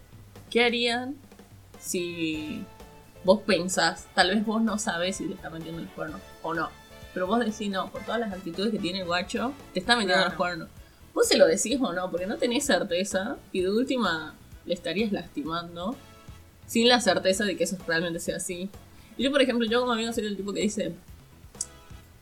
[0.50, 1.16] ¿qué harían
[1.80, 2.64] si
[3.24, 6.70] vos pensás, tal vez vos no sabés si te está metiendo el cuerno o no,
[7.12, 10.14] pero vos decís no, por todas las actitudes que tiene el guacho, te está metiendo
[10.14, 10.28] Claro.
[10.30, 10.68] los cuernos.
[11.14, 14.34] Vos se lo decís o no, porque no tenés certeza y de última
[14.66, 15.96] le estarías lastimando
[16.66, 18.70] sin la certeza de que eso realmente sea así.
[19.16, 20.92] Y yo, por ejemplo, yo como amigo soy el tipo que dice,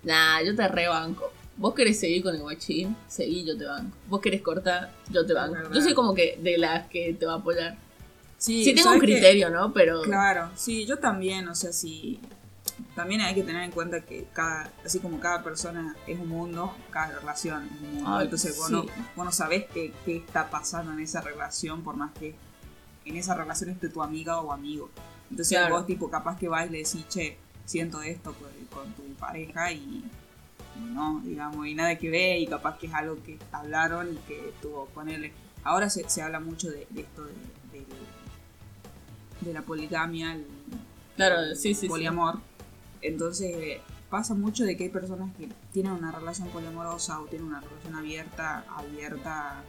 [0.02, 1.30] Nah, yo te rebanco.
[1.58, 3.96] Vos querés seguir con el guachín, seguí, yo te banco.
[4.08, 5.56] Vos querés cortar, yo te banco.
[5.72, 7.78] Yo soy como que de las que te va a apoyar.
[8.38, 9.72] Sí, Sí, tengo un criterio, ¿no?
[9.72, 12.20] Pero Claro, sí, yo también, o sea, sí.
[12.94, 16.74] También hay que tener en cuenta que cada, así como cada persona es un mundo,
[16.90, 18.10] cada relación es un mundo.
[18.16, 18.72] Ay, Entonces vos, sí.
[18.74, 22.34] no, vos no sabés qué, qué está pasando en esa relación, por más que
[23.06, 24.90] en esa relación esté tu amiga o amigo.
[25.30, 25.76] Entonces Claro.
[25.76, 29.72] vos tipo capaz que vas y le decís, che, siento esto con, con tu pareja
[29.72, 30.04] y
[30.80, 34.52] no, digamos, y nada que ver, y capaz que es algo que hablaron y que
[34.62, 35.32] tuvo él.
[35.64, 37.84] Ahora se, se habla mucho de, de esto de,
[39.40, 40.46] de la poligamia, el,
[41.16, 41.88] Claro, el sí, sí, sí.
[41.88, 42.38] poliamor.
[43.02, 47.60] Entonces pasa mucho de que hay personas que tienen una relación poliamorosa o tienen una
[47.60, 49.62] relación abierta, abierta,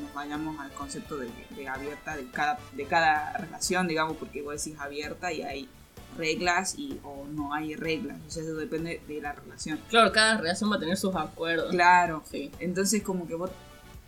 [0.00, 4.62] nos vayamos al concepto de, de abierta de cada, de cada relación, digamos, porque vos
[4.62, 5.68] decís abierta y hay
[6.16, 9.80] reglas y o no hay reglas, o sea, eso depende de la relación.
[9.88, 11.70] claro, cada relación va a tener sus acuerdos.
[11.70, 12.50] Claro, Sí.
[12.60, 13.50] entonces como que vos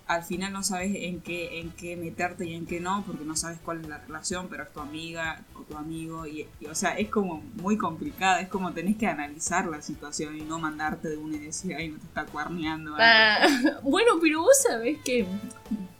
[0.08, 3.34] al final no sabes en qué, en qué meterte y en qué no, porque no
[3.34, 6.76] sabes cuál es la relación, pero es tu amiga o tu amigo, y, y, o
[6.76, 11.08] sea, es como muy complicada, es como tenés que analizar la situación y no mandarte
[11.08, 12.94] de una y decir, ay, no te está cuerneando.
[12.94, 13.02] algo".
[13.04, 15.26] Ah, bueno, pero vos sabés que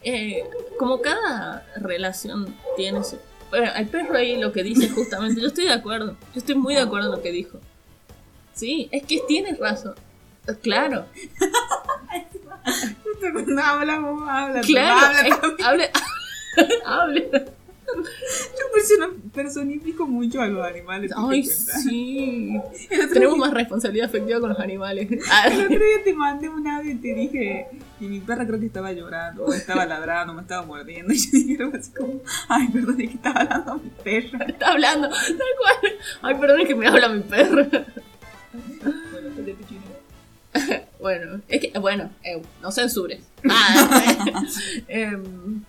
[0.03, 0.45] eh,
[0.79, 3.19] como cada relación tiene su...
[3.51, 6.75] Bueno, el perro ahí lo que dice justamente, yo estoy de acuerdo, yo estoy muy
[6.75, 7.61] de acuerdo en lo que dijo.
[8.55, 9.95] Sí, es que tienes razón.
[10.63, 11.07] Claro,
[13.33, 15.17] cuando hablamos, habla, claro.
[15.65, 15.91] habla
[16.87, 17.31] hable.
[17.33, 18.65] Yo
[19.33, 21.13] personifico mucho a los animales.
[21.13, 22.53] ¿te Ay, sí.
[23.13, 25.09] Tenemos día- más responsabilidad afectiva con los animales.
[25.11, 27.67] El otro día te mandé un audio y te dije,
[27.99, 31.31] y mi perra creo que estaba llorando, o estaba ladrando, me estaba mordiendo, y yo
[31.33, 34.45] dije así como, ay, perdón, es que estaba hablando mi perra.
[34.49, 35.93] Está hablando, tal cual.
[36.23, 37.67] Ay, perdón, es que me habla mi perro.
[39.13, 39.57] Bueno, de.
[40.99, 43.21] Bueno, es que, bueno, eh, no censures.
[43.49, 44.43] Ah,
[44.89, 45.63] em,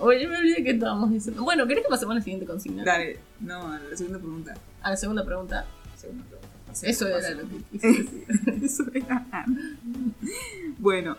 [0.00, 1.44] oye, me olvidé que estábamos diciendo.
[1.44, 2.82] Bueno, ¿querés que pasemos a la siguiente consigna?
[2.82, 4.54] Dale, no, a la segunda pregunta.
[4.82, 5.66] A la segunda pregunta.
[5.96, 6.48] Segunda pregunta.
[6.82, 8.26] Eso era lo que quise decir.
[8.64, 9.26] Eso era.
[10.78, 11.16] Bueno,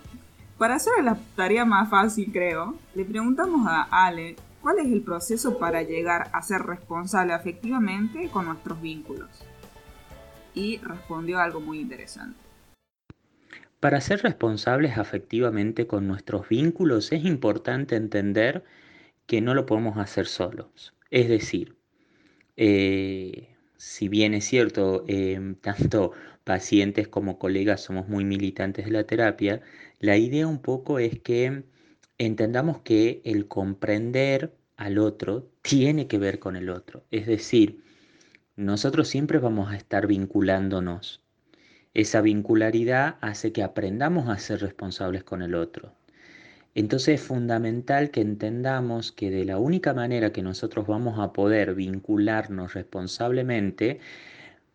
[0.57, 5.59] para hacer la tarea más fácil, creo, le preguntamos a Ale cuál es el proceso
[5.59, 9.29] para llegar a ser responsable afectivamente con nuestros vínculos.
[10.53, 12.39] Y respondió algo muy interesante.
[13.81, 18.63] Para ser responsables afectivamente con nuestros vínculos es importante entender
[19.27, 20.95] que no lo podemos hacer solos.
[21.11, 21.75] Es decir,
[22.55, 26.13] eh, si bien es cierto, eh, tanto
[26.43, 29.61] pacientes como colegas somos muy militantes de la terapia,
[29.99, 31.63] la idea un poco es que
[32.17, 37.05] entendamos que el comprender al otro tiene que ver con el otro.
[37.11, 37.83] Es decir,
[38.55, 41.21] nosotros siempre vamos a estar vinculándonos.
[41.93, 45.93] Esa vincularidad hace que aprendamos a ser responsables con el otro.
[46.73, 51.73] Entonces es fundamental que entendamos que de la única manera que nosotros vamos a poder
[51.73, 53.99] vincularnos responsablemente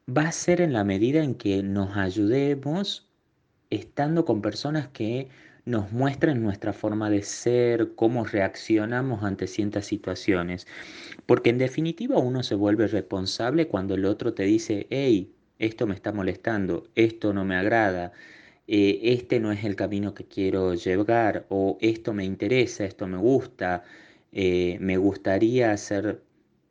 [0.08, 3.09] va a ser en la medida en que nos ayudemos
[3.70, 5.28] estando con personas que
[5.64, 10.66] nos muestren nuestra forma de ser, cómo reaccionamos ante ciertas situaciones.
[11.26, 15.94] Porque en definitiva uno se vuelve responsable cuando el otro te dice, hey, esto me
[15.94, 18.12] está molestando, esto no me agrada,
[18.66, 23.18] eh, este no es el camino que quiero llevar, o esto me interesa, esto me
[23.18, 23.84] gusta,
[24.32, 26.22] eh, me gustaría hacer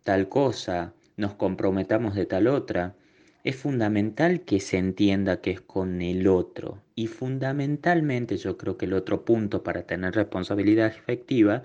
[0.03, 2.95] tal cosa, nos comprometamos de tal otra.
[3.43, 8.85] Es fundamental que se entienda que es con el otro y fundamentalmente yo creo que
[8.85, 11.63] el otro punto para tener responsabilidad efectiva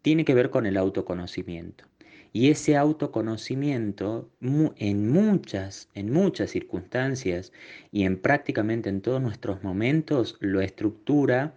[0.00, 1.84] tiene que ver con el autoconocimiento.
[2.32, 7.52] Y ese autoconocimiento en muchas, en muchas circunstancias
[7.92, 11.52] y en prácticamente en todos nuestros momentos lo estructura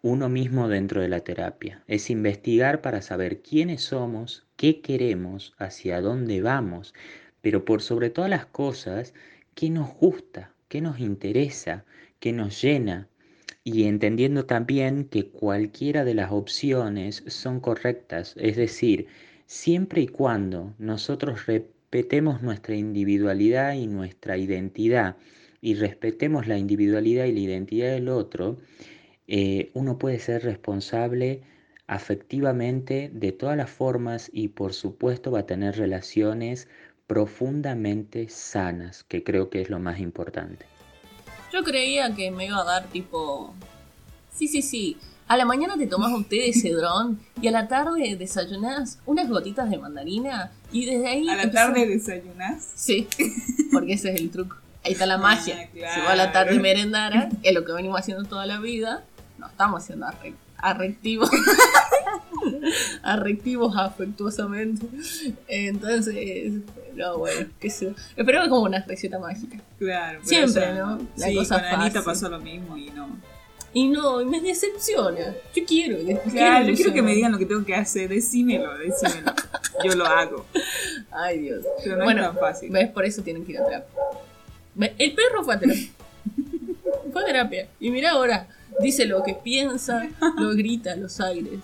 [0.00, 1.84] uno mismo dentro de la terapia.
[1.86, 6.94] Es investigar para saber quiénes somos, qué queremos, hacia dónde vamos,
[7.42, 9.12] pero por sobre todas las cosas,
[9.54, 11.84] qué nos gusta, qué nos interesa,
[12.20, 13.08] qué nos llena.
[13.64, 19.06] Y entendiendo también que cualquiera de las opciones son correctas, es decir,
[19.46, 25.16] siempre y cuando nosotros respetemos nuestra individualidad y nuestra identidad
[25.60, 28.56] y respetemos la individualidad y la identidad del otro,
[29.26, 31.42] eh, uno puede ser responsable
[31.86, 36.68] afectivamente de todas las formas y por supuesto va a tener relaciones
[37.06, 40.66] profundamente sanas, que creo que es lo más importante.
[41.52, 43.54] Yo creía que me iba a dar tipo...
[44.34, 44.96] Sí, sí, sí.
[45.26, 49.28] A la mañana te tomas un té de cedrón y a la tarde desayunas unas
[49.28, 51.28] gotitas de mandarina y desde ahí...
[51.28, 52.66] ¿A la tarde desayunas?
[52.74, 53.06] Sí,
[53.72, 54.56] porque ese es el truco.
[54.84, 55.68] Ahí está la Ah, magia.
[55.70, 55.94] claro.
[55.94, 59.04] Si vos a la tarde merendara, que es lo que venimos haciendo toda la vida,
[59.38, 61.30] no estamos siendo arre- arrectivos.
[63.02, 64.86] arrectivos afectuosamente.
[65.48, 66.52] Entonces,
[66.98, 67.94] no, bueno, qué sé.
[68.16, 69.58] Espero que como una receta mágica.
[69.78, 70.20] Claro.
[70.28, 70.98] pero Siempre, ¿no?
[71.16, 72.04] La sí, cosa con Anita fácil.
[72.04, 73.08] pasó lo mismo y no.
[73.72, 75.34] Y no, y me decepciona.
[75.54, 78.08] Yo quiero, quiero Claro, yo quiero que me digan lo que tengo que hacer.
[78.08, 79.32] Decímelo, decímelo.
[79.84, 80.46] Yo lo hago.
[81.10, 81.64] Ay, Dios.
[81.84, 82.70] Pero no bueno, es tan fácil.
[82.70, 82.90] ¿Ves?
[82.90, 83.88] Por eso tienen que ir a terapia.
[84.98, 85.88] El perro fue a terapia.
[87.12, 87.68] fue a terapia.
[87.78, 88.48] Y mira ahora,
[88.80, 90.08] dice lo que piensa,
[90.38, 91.60] lo grita a los aires.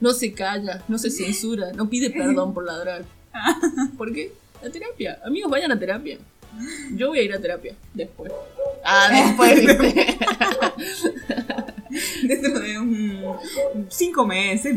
[0.00, 3.04] No se calla, no se censura, no pide perdón por ladrar.
[3.96, 4.32] ¿Por qué?
[4.62, 5.18] La terapia.
[5.24, 6.18] Amigos, vayan a terapia.
[6.94, 8.30] Yo voy a ir a terapia después.
[8.84, 10.18] Ah, después, ¿viste?
[12.24, 13.36] Dentro de un,
[13.88, 14.74] cinco meses.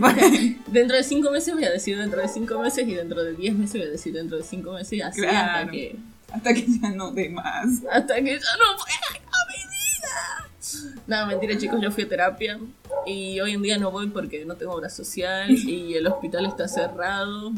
[0.68, 3.54] dentro de cinco meses voy a decir dentro de cinco meses y dentro de diez
[3.56, 5.96] meses voy a decir dentro de cinco meses y así hasta que
[6.32, 7.66] Hasta que ya no dé más.
[7.92, 10.96] hasta que ya no pueda mi vida.
[11.08, 12.60] No, mentira chicos, yo fui a terapia
[13.06, 16.68] y hoy en día no voy porque no tengo obra social y el hospital está
[16.68, 17.54] cerrado.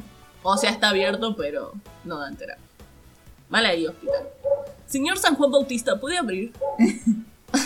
[0.49, 1.73] O sea, está abierto, pero
[2.05, 2.63] no dan terapia.
[3.49, 4.23] Mal ahí, hospital.
[4.85, 6.53] Señor San Juan Bautista, ¿puede abrir?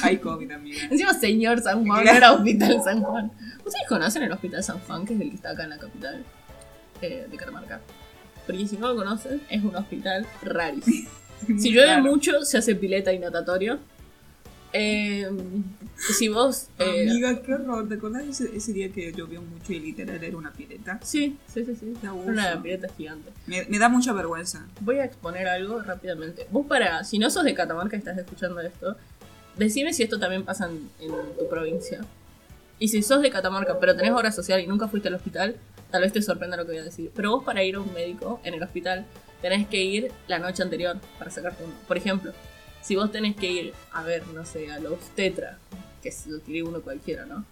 [0.02, 0.80] Hay COVID, amiga.
[0.89, 3.32] Encima, señor San Juan, no era Hospital San Juan.
[3.63, 6.24] ¿Ustedes conocen el Hospital San Juan, que es el que está acá en la capital
[7.04, 7.82] eh, de Catamarca?
[8.48, 11.10] Porque si no lo conocen, es un hospital rarísimo.
[11.58, 12.04] Si llueve Claro.
[12.04, 13.80] mucho, se hace pileta y natatorio.
[14.74, 15.30] Eh,
[16.18, 16.68] si vos.
[16.80, 17.88] eh, Amiga, qué horror.
[17.88, 21.00] ¿Te acordás ese, ese día que llovió mucho y literal era una pileta?
[21.04, 21.94] sí, sí, sí, sí.
[22.26, 23.32] Una pileta gigante.
[23.48, 24.66] Me, me da mucha vergüenza.
[24.80, 26.48] Voy a exponer algo rápidamente.
[26.52, 27.04] Vos, para.
[27.04, 28.96] Si no sos de Catamarca y estás escuchando esto,
[29.58, 32.02] decime si esto también pasa en, en tu provincia.
[32.80, 35.56] Y si sos de Catamarca, pero tenés obra social y nunca fuiste al hospital,
[35.92, 37.12] tal vez te sorprenda lo que voy a decir.
[37.16, 39.06] Pero vos, para ir a un médico en el hospital,
[39.42, 41.74] tenés que ir la noche anterior para sacarte uno.
[41.88, 42.32] Por ejemplo,
[42.82, 45.58] si vos tenés que ir a ver, no sé, a los tetra,
[46.02, 47.46] que lo tiré uno cualquiera, ¿no?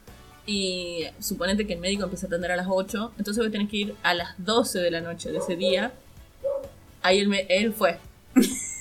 [0.45, 3.77] Y suponete que el médico empieza a atender a las 8, entonces vos tenés que
[3.77, 5.91] ir a las 12 de la noche de ese día.
[7.01, 7.97] Ahí él, me- él fue.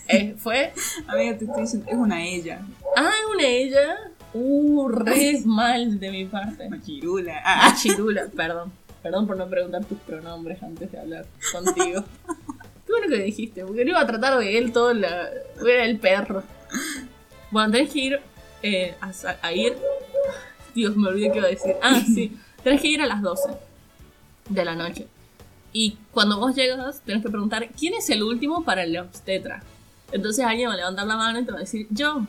[0.08, 0.72] Él fue.
[1.06, 2.62] Amiga, te estoy diciendo, es una ella.
[2.96, 3.96] Ah, es una ella.
[4.32, 6.66] Uh, re mal de mi parte.
[6.70, 7.42] Machirula.
[7.44, 8.72] Ah, Ah, chirula, perdón.
[9.02, 12.04] Perdón por no preguntar tus pronombres antes de hablar contigo.
[12.88, 15.28] Qué bueno que dijiste, porque no iba a tratar de él todo la.
[15.60, 16.42] Era el perro.
[17.50, 18.20] Bueno, tenés que ir
[18.62, 18.94] eh,
[19.42, 19.76] a ir.
[20.74, 21.76] Dios, me olvidé qué iba a decir.
[21.82, 22.34] Ah, sí.
[22.64, 23.50] Tenés que ir a las 12
[24.48, 25.06] de la noche.
[25.70, 29.62] Y cuando vos llegas, tenés que preguntar quién es el último para el obstetra.
[30.10, 32.22] Entonces alguien va a levantar la mano y te va a decir, yo.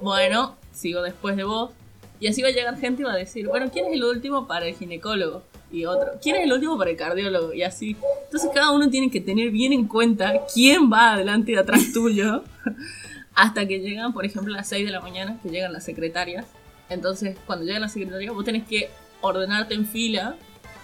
[0.00, 1.72] Bueno, sigo después de vos.
[2.20, 4.46] Y así va a llegar gente y va a decir, bueno, ¿quién es el último
[4.46, 5.42] para el ginecólogo?
[5.72, 7.52] Y otro, ¿quién es el último para el cardiólogo?
[7.52, 7.96] Y así.
[8.24, 12.44] Entonces cada uno tiene que tener bien en cuenta quién va adelante y atrás tuyo.
[13.34, 16.46] Hasta que llegan, por ejemplo, a las 6 de la mañana, que llegan las secretarias.
[16.88, 20.36] Entonces, cuando llegan las secretarias, vos tenés que ordenarte en fila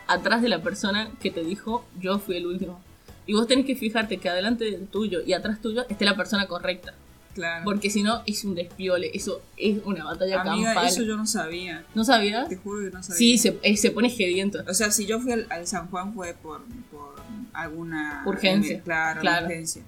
[0.09, 2.81] atrás de la persona que te dijo, yo fui el último.
[3.27, 6.49] Y vos tenés que fijarte que adelante del tuyo y atrás tuyo esté la persona
[6.49, 6.95] correcta.
[7.35, 7.65] Claro.
[7.65, 9.11] Porque si no, es un despiole.
[9.15, 10.87] Eso es una batalla Amiga, campal.
[10.89, 11.85] eso yo no sabía.
[11.95, 12.49] ¿No sabías?
[12.49, 13.19] Te juro que no sabía.
[13.19, 14.59] Sí, se, eh, se pone gediento.
[14.69, 17.15] O sea, si yo fui al, al San Juan fue por, por
[17.53, 18.23] alguna...
[18.27, 18.81] Urgencia.
[18.83, 19.47] Claro, Claro.
[19.47, 19.83] urgencia.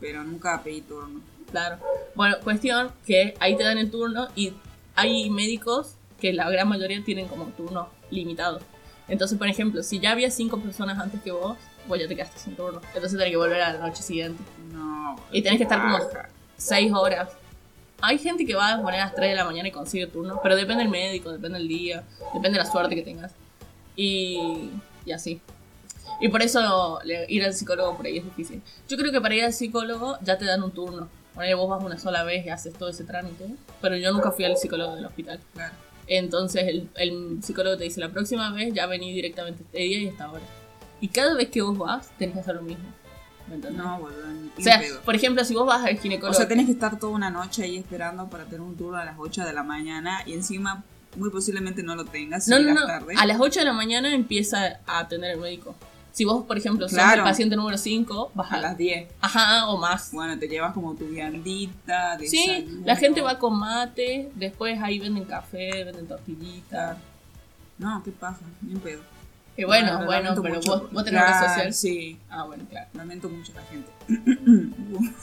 [0.00, 1.20] Pero nunca pedí turno.
[1.50, 1.78] Claro.
[2.14, 4.52] Bueno, cuestión que ahí te dan el turno y
[4.94, 8.62] hay médicos que la gran mayoría tienen como turnos limitados.
[9.08, 12.38] Entonces, por ejemplo, si ya había cinco personas antes que vos, vos ya te quedaste
[12.38, 12.80] sin turno.
[12.94, 14.42] Entonces tenés que volver a la noche siguiente.
[14.72, 15.16] No.
[15.32, 15.98] Y tenés que estar como
[16.62, 16.76] baja.
[16.76, 17.28] seis horas.
[18.00, 20.40] Hay gente que va a poner a las 3 de la mañana y consigue turno,
[20.42, 22.02] pero depende del médico, depende del día,
[22.34, 23.32] depende de la suerte que tengas.
[23.94, 24.70] Y,
[25.06, 25.40] y así.
[26.20, 26.98] Y por eso
[27.28, 28.60] ir al psicólogo por ahí es difícil.
[28.88, 31.08] Yo creo que para ir al psicólogo ya te dan un turno.
[31.34, 33.46] Ponele, vos vas una sola vez y haces todo ese trámite.
[33.80, 35.38] Pero yo nunca fui al psicólogo del hospital.
[35.54, 35.74] Claro.
[36.08, 40.06] Entonces el, el psicólogo te dice, la próxima vez ya vení directamente este día y
[40.08, 40.42] esta hora.
[41.00, 42.84] Y cada vez que vos vas, tenés que hacer lo mismo.
[43.52, 43.84] ¿Me entendés?
[43.84, 44.18] No, boludo.
[44.58, 45.00] o sea, pedo.
[45.02, 46.32] por ejemplo, si vos vas al ginecólogo...
[46.32, 49.04] O sea, tenés que estar toda una noche ahí esperando para tener un turno a
[49.04, 50.82] las 8 de la mañana y encima
[51.16, 52.48] muy posiblemente no lo tengas.
[52.48, 52.86] No, no, no.
[52.86, 53.14] tarde.
[53.18, 55.74] A las 8 de la mañana empieza a atender el médico.
[56.12, 57.18] Si vos, por ejemplo, sos Claro.
[57.22, 58.60] el paciente número 5, vas A a...
[58.60, 59.08] las 10.
[59.20, 60.12] Ajá, o más.
[60.12, 62.18] Bueno, te llevas como tu viandita.
[62.20, 66.96] Sí, la gente va con mate, después ahí venden café, venden tortillitas.
[67.76, 68.40] No, ¿qué pasa?
[68.62, 69.02] Ni un pedo.
[69.56, 70.70] Y bueno, lo bueno, lamento pero mucho.
[70.80, 71.74] vos, vos tenés Claro, social.
[71.74, 72.88] Sí, Ah, bueno, claro.
[72.94, 73.90] lamento mucho a la gente.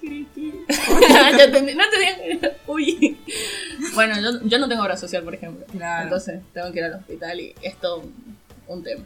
[0.00, 0.26] ¿Qué
[1.44, 3.18] entendí, no te Uy.
[3.94, 5.64] Bueno, yo, yo no tengo obra social, por ejemplo.
[5.70, 6.04] Claro.
[6.04, 8.36] Entonces tengo que ir al hospital y es todo un,
[8.68, 9.04] un tema.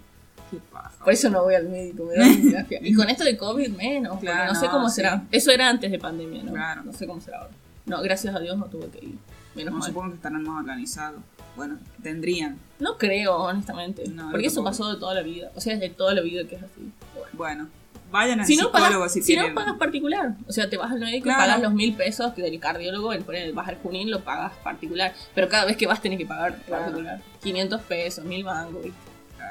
[0.50, 1.02] ¿Qué pasa?
[1.04, 2.14] Por eso no voy al médico, me
[2.52, 4.96] da fia- Y con esto de COVID menos, Claro, no sé cómo sí.
[4.96, 5.24] será.
[5.30, 6.52] Eso era antes de pandemia, ¿no?
[6.52, 6.82] Claro.
[6.84, 7.50] No sé cómo será ahora.
[7.86, 9.14] No, gracias a Dios no tuve que ir.
[9.54, 9.88] Menos No, mal.
[9.88, 11.20] supongo que estarán más organizados.
[11.56, 12.58] Bueno, tendrían.
[12.80, 14.04] No creo, honestamente.
[14.08, 15.50] No, porque eso pasó de toda la vida.
[15.54, 16.90] O sea, de toda la vida que es así.
[17.14, 17.28] Bueno.
[17.34, 17.68] Bueno,
[18.10, 20.34] vayan al Si no, psicólogo pagas, si, si no pagas particular.
[20.48, 21.42] O sea, te vas al médico Claro.
[21.42, 25.14] y pagas los mil pesos del cardiólogo, el, ponele, vas al Junín, lo pagas particular.
[25.34, 26.84] Pero cada vez que vas tenés que pagar Claro.
[26.84, 27.20] particular.
[27.42, 28.86] 500 pesos, mil mangos.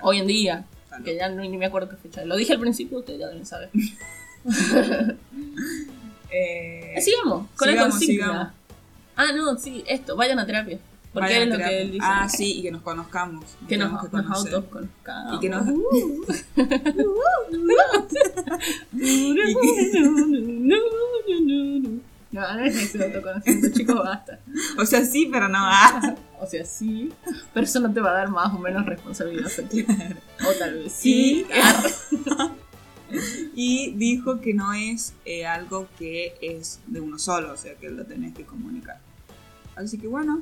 [0.01, 0.65] Hoy en día,
[1.03, 2.23] que ya no, ni me acuerdo qué fecha.
[2.25, 3.69] Lo dije al principio, ustedes ya deben saber.
[6.35, 8.25] Eh, Sigamos, con la sigamos, consigna.
[8.25, 8.47] sigamos.
[9.15, 10.79] Ah, no, sí, esto, vayan a terapia.
[11.13, 12.05] Porque es lo que él dice.
[12.07, 13.45] Ah, sí, y que nos conozcamos.
[13.67, 15.35] Que nos, que nos autoconozcamos.
[15.35, 15.67] Y que nos-
[22.33, 24.39] No, no es ese autoconocimiento, chicos, basta.
[24.79, 25.59] O sea, sí, pero no.
[25.61, 26.15] ah.
[26.41, 27.09] O sea, sí,
[27.53, 29.93] pero eso no te va a dar más o menos responsabilidad afectiva.
[30.45, 31.45] O tal vez sí.
[33.55, 37.89] Y dijo que no es eh, algo que es de uno solo, o sea, que
[37.89, 38.99] lo tenés que comunicar.
[39.77, 40.41] Así que bueno,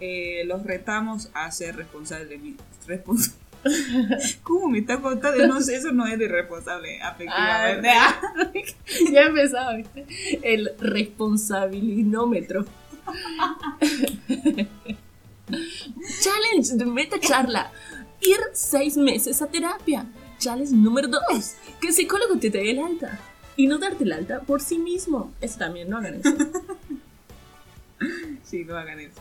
[0.00, 2.40] eh, los retamos a ser responsables
[2.86, 3.32] respons-
[4.42, 5.46] ¿Cómo me está contando?
[5.46, 7.88] No sé, eso no es de responsable afectivamente.
[7.90, 8.20] Ah,
[9.12, 10.04] ya empezaba, ¿viste?
[10.42, 12.66] El responsabilinómetro.
[16.20, 17.70] Challenge de meta charla.
[18.20, 20.06] Ir seis meses a terapia.
[20.38, 21.54] Challenge número dos.
[21.80, 23.18] Que el psicólogo te dé el alta.
[23.56, 25.32] Y no darte el alta por sí mismo.
[25.40, 26.30] Eso también, no hagan eso.
[28.42, 29.20] Sí, no hagan eso.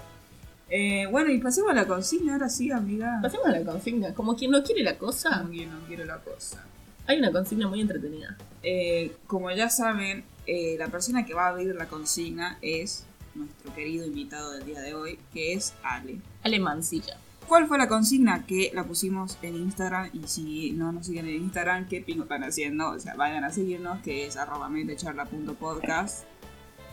[0.76, 3.20] Eh, bueno, y pasemos a la consigna ahora sí, amiga.
[3.22, 4.12] Pasemos a la consigna.
[4.16, 6.66] Como quien no quiere la cosa, No quiero, no quiero la cosa.
[7.06, 8.36] hay una consigna muy entretenida.
[8.64, 13.06] Eh, como ya saben, eh, la persona que va a abrir la consigna es
[13.36, 16.18] nuestro querido invitado del día de hoy, que es Ale.
[16.42, 17.18] Alemancilla.
[17.48, 20.10] ¿Cuál fue la consigna que la pusimos en Instagram?
[20.12, 22.90] Y si no nos siguen en Instagram, ¿qué pingo están haciendo?
[22.90, 26.24] O sea, vayan a seguirnos, que es arroba metecharla.podcast,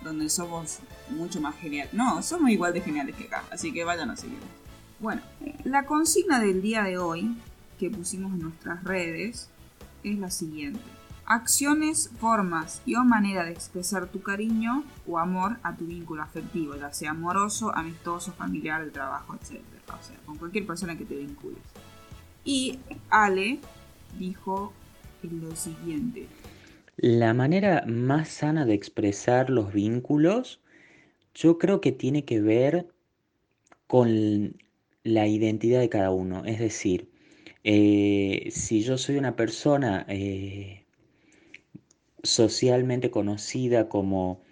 [0.02, 0.78] donde somos
[1.10, 1.92] mucho más geniales.
[1.94, 4.48] No, somos igual de geniales que acá, así que vayan a seguirnos.
[4.98, 5.22] Bueno,
[5.64, 7.36] la consigna del día de hoy
[7.78, 9.48] que pusimos en nuestras redes
[10.04, 10.80] es la siguiente.
[11.24, 16.74] Acciones, formas y o manera de expresar tu cariño o amor a tu vínculo afectivo,
[16.76, 19.60] ya sea amoroso, amistoso, familiar, de trabajo, etc.
[19.86, 21.60] O sea, con cualquier persona que te vincules.
[22.44, 22.78] Y
[23.10, 23.60] Ale
[24.18, 24.72] dijo
[25.22, 26.28] lo siguiente.
[27.02, 30.60] La manera más sana de expresar los vínculos,
[31.34, 32.88] yo creo que tiene que ver
[33.86, 34.58] con
[35.02, 36.44] la identidad de cada uno.
[36.44, 37.08] Es decir,
[37.64, 40.84] eh, si yo soy una persona eh,
[42.22, 44.42] socialmente conocida como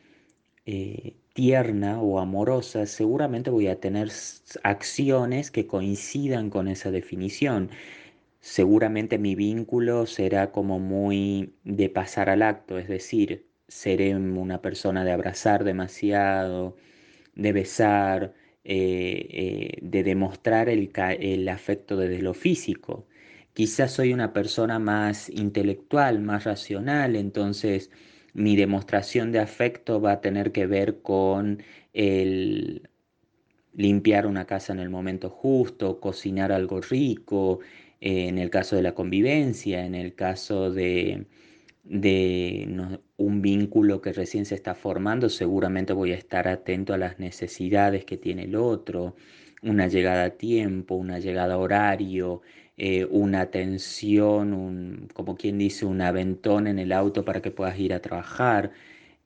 [0.64, 4.10] eh, tierna o amorosa, seguramente voy a tener
[4.62, 7.70] acciones que coincidan con esa definición.
[8.40, 15.04] Seguramente mi vínculo será como muy de pasar al acto, es decir, seré una persona
[15.04, 16.76] de abrazar demasiado,
[17.34, 23.06] de besar, eh, eh, de demostrar el, el afecto desde lo físico.
[23.54, 27.90] Quizás soy una persona más intelectual, más racional, entonces
[28.34, 32.88] mi demostración de afecto va a tener que ver con el
[33.74, 37.60] limpiar una casa en el momento justo, cocinar algo rico,
[38.00, 41.26] eh, en el caso de la convivencia, en el caso de,
[43.16, 48.04] un vínculo que recién se está formando, seguramente voy a estar atento a las necesidades
[48.04, 49.16] que tiene el otro,
[49.62, 52.42] una llegada a tiempo, una llegada a horario,
[52.76, 57.78] eh, una atención, un, como quien dice, un aventón en el auto para que puedas
[57.78, 58.72] ir a trabajar.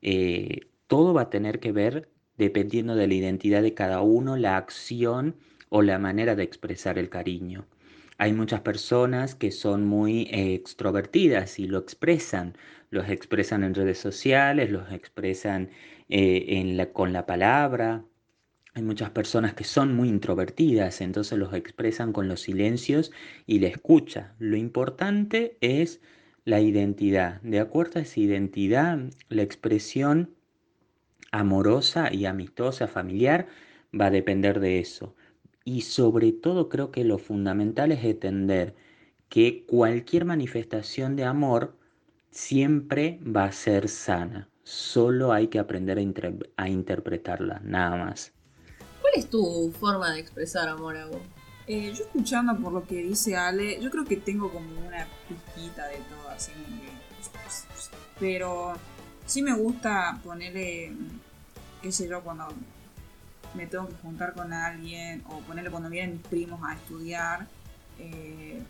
[0.03, 4.57] Eh, todo va a tener que ver, dependiendo de la identidad de cada uno, la
[4.57, 5.37] acción
[5.69, 7.67] o la manera de expresar el cariño.
[8.19, 12.57] Hay muchas personas que son muy eh, extrovertidas y lo expresan,
[12.91, 15.71] los expresan en redes sociales, los expresan
[16.09, 18.05] eh, con la palabra,
[18.75, 23.13] hay muchas personas que son muy introvertidas, entonces los expresan con los silencios
[23.47, 24.35] y la escucha.
[24.39, 26.01] Lo importante es
[26.47, 27.41] la identidad.
[27.43, 28.99] De acuerdo a esa identidad,
[29.29, 30.35] la expresión
[31.33, 33.47] amorosa y amistosa, familiar,
[33.99, 35.15] va a depender de eso.
[35.65, 38.75] Y sobre todo creo que lo fundamental es entender
[39.29, 41.77] que cualquier manifestación de amor
[42.31, 44.49] siempre va a ser sana.
[44.65, 45.99] Solo hay que aprender
[46.57, 48.33] a, interpretarla, nada más.
[49.01, 51.21] ¿Cuál es tu forma de expresar amor a vos?
[51.67, 55.87] Eh, yo escuchando por lo que dice Ale, yo creo que tengo como una pizquita
[55.89, 56.93] de todo, así como que...
[58.19, 58.75] Pero
[59.27, 60.93] sí me gusta ponerle,
[61.81, 62.49] qué sé yo, cuando
[63.55, 67.47] me tengo que juntar con alguien o ponerle cuando vienen mis primos a estudiar,
[67.99, 68.63] eh,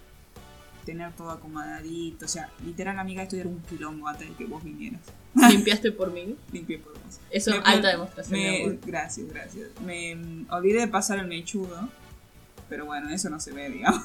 [0.84, 2.24] tener todo acomodadito.
[2.24, 5.00] O sea, literal, amiga, esto era un quilombo antes de que vos vinieras.
[5.34, 6.36] ¿Limpiaste por mí?
[6.52, 7.20] Limpié por vos.
[7.30, 8.80] Eso es alta demostración.
[8.84, 9.68] gracias, gracias.
[9.84, 11.88] Me mm, olvidé de pasar el mechudo,
[12.68, 14.02] pero bueno, eso no se ve, digamos.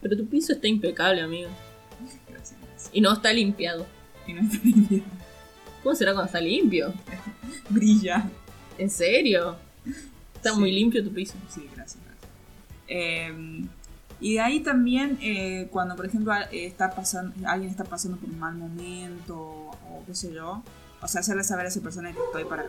[0.00, 1.48] Pero tu piso está impecable, amigo.
[2.28, 2.90] Gracias, gracias.
[2.92, 3.86] Y no está limpiado.
[4.26, 5.04] Y no está limpiado.
[5.82, 6.92] ¿Cómo será cuando está limpio?
[7.68, 8.28] Brilla.
[8.78, 9.56] ¿En serio?
[10.34, 11.34] Está muy limpio tu piso.
[11.48, 12.30] Sí, gracias, gracias.
[12.88, 13.64] Eh,
[14.20, 18.38] y de ahí también, eh, cuando por ejemplo está pasando, alguien está pasando por un
[18.38, 20.62] mal momento o qué sé yo,
[21.00, 22.64] o sea, hacerle saber a esa persona que estoy para,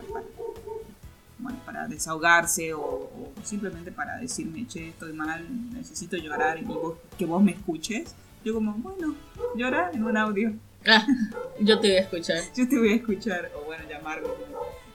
[1.38, 7.24] bueno, para desahogarse o, simplemente para decirme, che, estoy mal, necesito llorar y vos, que
[7.24, 8.14] vos me escuches.
[8.44, 9.14] Yo como, bueno,
[9.56, 10.52] llora en un audio.
[10.86, 11.06] Ah,
[11.60, 12.42] yo te voy a escuchar.
[12.54, 14.28] yo te voy a escuchar, o bueno, llamarme.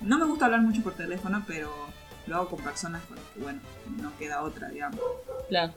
[0.02, 1.72] No me gusta hablar mucho por teléfono, pero
[2.28, 3.60] lo hago con personas con las que, bueno,
[4.02, 5.00] no queda otra, digamos.
[5.50, 5.74] Claro.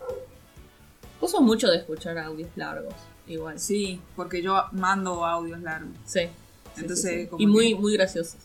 [1.20, 2.94] Uso mucho de escuchar audios largos,
[3.26, 3.58] igual.
[3.58, 5.96] Sí, porque yo mando audios largos.
[6.04, 6.28] Sí.
[6.76, 8.36] Entonces, y muy, muy graciosos.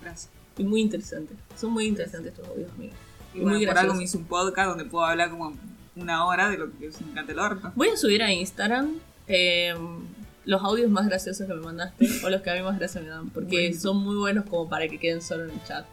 [0.00, 0.30] Gracias.
[0.56, 1.36] Y muy interesantes.
[1.56, 2.96] Son muy interesantes estos audios, amigos.
[3.34, 5.54] Y, muy por algo me hice un podcast donde puedo hablar como
[5.96, 7.72] una hora de lo que es un el orto.
[7.74, 10.00] Voy a subir a Instagram em,
[10.44, 13.08] los audios más graciosos que me mandaste o los que a mí más gracia me
[13.08, 15.86] dan, porque son muy buenos como para que queden solo en el chat.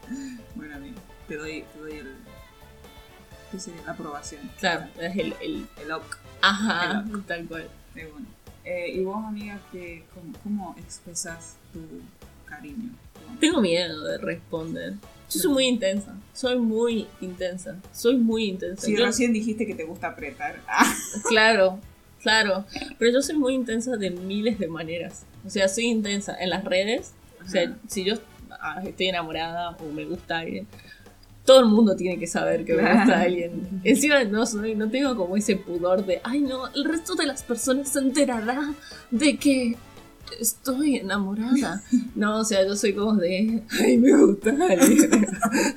[0.54, 0.96] Bueno, amigo,
[1.28, 2.06] te doy, te doy el,
[3.86, 4.50] la aprobación.
[4.58, 6.18] Claro, es el, el, el ok.
[6.40, 7.68] Ajá, tal cual.
[7.94, 8.26] bueno.
[8.64, 10.04] Eh, ¿Y vos, amiga, que,
[10.42, 11.80] cómo, expresas tu
[12.44, 12.90] cariño?
[13.40, 14.94] Tengo miedo de responder.
[15.30, 16.14] Yo soy muy intensa.
[16.32, 17.76] Soy muy intensa.
[17.92, 18.86] Soy muy intensa.
[18.86, 20.60] Si recién dijiste que te gusta apretar.
[20.68, 20.94] Ah.
[21.28, 21.80] Claro,
[22.22, 22.64] claro.
[22.98, 25.24] Pero yo soy muy intensa de miles de maneras.
[25.44, 27.12] O sea, soy intensa en las redes.
[27.44, 28.14] O sea, si yo
[28.50, 30.66] ah, estoy enamorada o me gusta alguien,
[31.44, 33.80] todo el mundo tiene que saber que me gusta alguien.
[33.84, 37.42] Encima no soy, no tengo como ese pudor de, ay no, el resto de las
[37.42, 38.74] personas se enterará
[39.10, 39.76] de que
[40.40, 41.82] estoy enamorada.
[42.14, 45.26] No, o sea, yo soy como de, ay, me gusta alguien.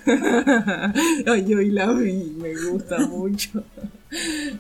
[1.26, 3.64] ay, yo y la vi, me gusta mucho.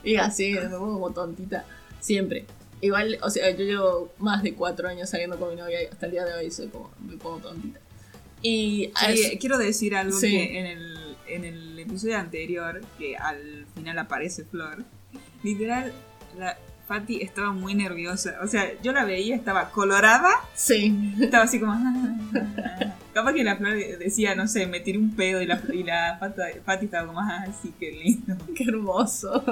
[0.04, 1.66] Y así, me pongo como tontita,
[2.06, 2.46] siempre.
[2.82, 6.06] Igual, o sea, yo llevo más de cuatro años saliendo con mi novia y hasta
[6.06, 7.80] el día de hoy soy como, me pongo tontita.
[8.42, 8.92] Y
[9.40, 14.84] quiero decir algo que en el, en el episodio anterior, que al final aparece Flor,
[15.42, 15.94] literal,
[16.38, 16.56] la
[16.88, 18.38] Fati estaba muy nerviosa.
[18.44, 20.30] O sea, yo la veía, estaba colorada.
[20.54, 21.16] Sí.
[21.20, 21.74] Estaba así como.
[23.16, 26.20] Capaz que la Flor decía, no sé, me tiré un pedo y la, y la
[26.64, 28.36] Fati estaba como, ah, sí, qué lindo.
[28.56, 29.44] Qué hermoso.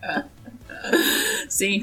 [1.48, 1.82] sí,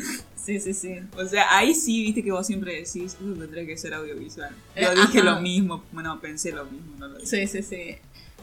[0.49, 0.95] Sí, sí, sí.
[1.15, 4.49] O sea, ahí sí, viste que vos siempre decís, eso tendría que ser audiovisual.
[4.75, 7.27] Eh, Yo dije lo mismo, bueno, pensé lo mismo, no lo dije.
[7.27, 7.97] Sí, sí, sí.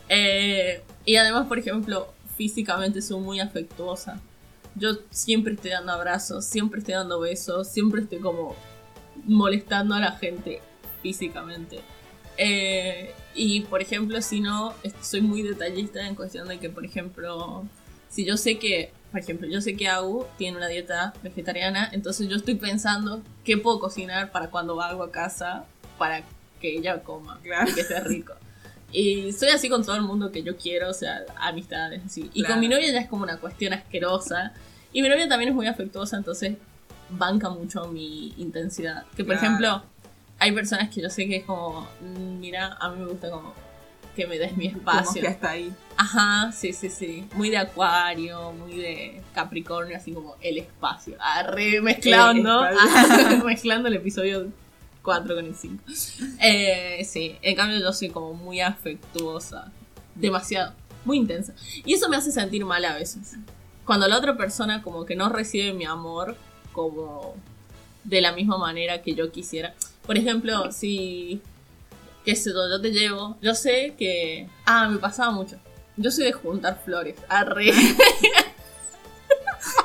[0.09, 4.21] Eh, y además, por ejemplo, físicamente soy muy afectuosa.
[4.77, 8.55] Yo siempre estoy dando abrazos, siempre estoy dando besos, siempre estoy como
[9.25, 10.61] molestando a la gente
[11.03, 11.81] físicamente.
[12.37, 17.65] Eh, y por ejemplo, si no, soy muy detallista en cuestión de que, por ejemplo,
[18.11, 22.29] si yo sé que por ejemplo, yo sé que Agu tiene una dieta vegetariana, entonces
[22.29, 25.65] yo estoy pensando qué puedo cocinar para cuando hago a casa
[25.99, 26.23] para
[26.61, 28.35] que ella coma y que esté rico.
[28.93, 32.31] Y soy así con todo el mundo que yo quiero, o sea, amistades, así.
[32.35, 34.53] Y con mi novia ya es como una cuestión asquerosa.
[34.93, 36.57] Y mi novia también es muy afectuosa, entonces
[37.11, 39.05] banca mucho mi intensidad.
[39.17, 39.83] Que por ejemplo,
[40.39, 43.55] hay personas que yo sé que es como, mm, mira, a mí me gusta como
[44.17, 45.05] que me des mi espacio.
[45.05, 45.73] Como que hasta ahí.
[45.97, 47.29] Ajá, sí, sí, sí.
[47.35, 51.17] Muy de acuario, muy de Capricornio, así como el espacio.
[51.21, 52.63] Arre, mezclando.
[53.45, 54.51] mezclando el episodio
[55.03, 55.85] 4 con el 5.
[56.41, 59.71] Eh, sí, en cambio yo soy como muy afectuosa.
[60.15, 60.73] Demasiado.
[61.05, 61.55] Muy intensa.
[61.85, 63.37] Y eso me hace sentir mal a veces.
[63.85, 66.37] Cuando la otra persona como que no recibe mi amor
[66.73, 67.37] como
[68.03, 69.75] de la misma manera que yo quisiera.
[70.07, 71.41] Por ejemplo, si
[72.27, 73.39] que sé yo, te llevo.
[73.41, 74.49] Yo sé que.
[74.67, 75.57] Ah, me pasaba mucho.
[75.97, 77.15] Yo soy de juntar flores.
[77.29, 77.71] Arre.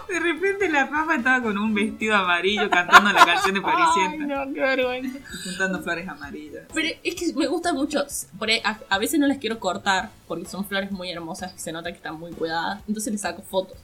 [0.07, 4.45] De repente la papa estaba con un vestido amarillo cantando la canción de Ay, Parisienta.
[4.45, 5.19] no, qué vergüenza.
[5.45, 6.63] Juntando flores amarillas.
[6.73, 8.05] Pero es que me gusta mucho.
[8.37, 11.59] Por ahí, a, a veces no las quiero cortar porque son flores muy hermosas y
[11.59, 12.81] se nota que están muy cuidadas.
[12.87, 13.77] Entonces les saco fotos.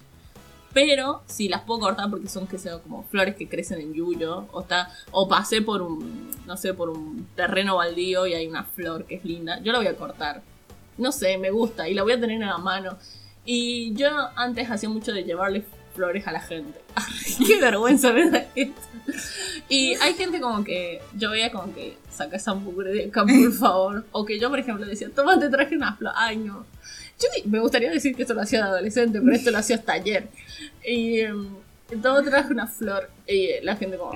[0.78, 4.46] Pero si las puedo cortar porque son que sea como flores que crecen en yuyo
[4.52, 8.64] o está o pasé por un no sé por un terreno baldío y hay una
[8.64, 10.44] flor que es linda, yo la voy a cortar.
[11.00, 12.96] No sé, me gusta y la voy a tener en la mano.
[13.44, 15.66] Y yo antes hacía mucho de llevarle
[15.96, 16.80] flores a la gente.
[17.48, 18.82] Qué vergüenza me da esto.
[19.70, 23.54] Y hay gente como que yo veía como que saca esa mugre de acá, por
[23.60, 24.06] favor.
[24.12, 26.14] O que yo, por ejemplo, decía, toma, te traje una flor.
[26.16, 26.68] Ay, no.
[27.20, 29.94] Yo me gustaría decir que esto lo hacía de adolescente, pero esto lo hacía hasta
[29.94, 30.28] ayer.
[30.86, 31.22] Y
[32.02, 33.10] toma, te traje una flor.
[33.28, 34.12] Y la gente como...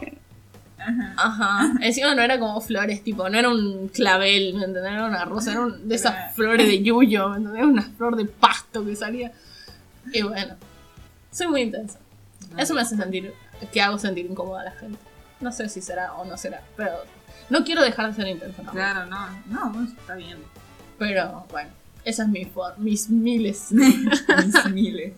[1.17, 1.73] Ajá.
[1.81, 4.91] Encima no era como flores, tipo, no era un clavel, ¿me entendés?
[4.93, 7.63] Era una rosa, era un- de esas flores de yuyo, ¿me entendés?
[7.65, 9.31] Una flor de pasto que salía.
[10.11, 10.55] Y bueno,
[11.31, 11.99] soy muy intensa.
[12.57, 13.31] Eso me hace sentir,
[13.71, 14.97] que hago sentir incómoda a la gente.
[15.39, 16.93] No sé si será o no será, pero
[17.49, 18.63] no quiero dejar de ser intensa.
[18.63, 18.71] ¿no?
[18.71, 20.37] Claro, no, no, está bien.
[20.97, 21.69] Pero bueno,
[22.05, 23.67] esa es mi for mis miles.
[23.71, 25.13] Mis miles.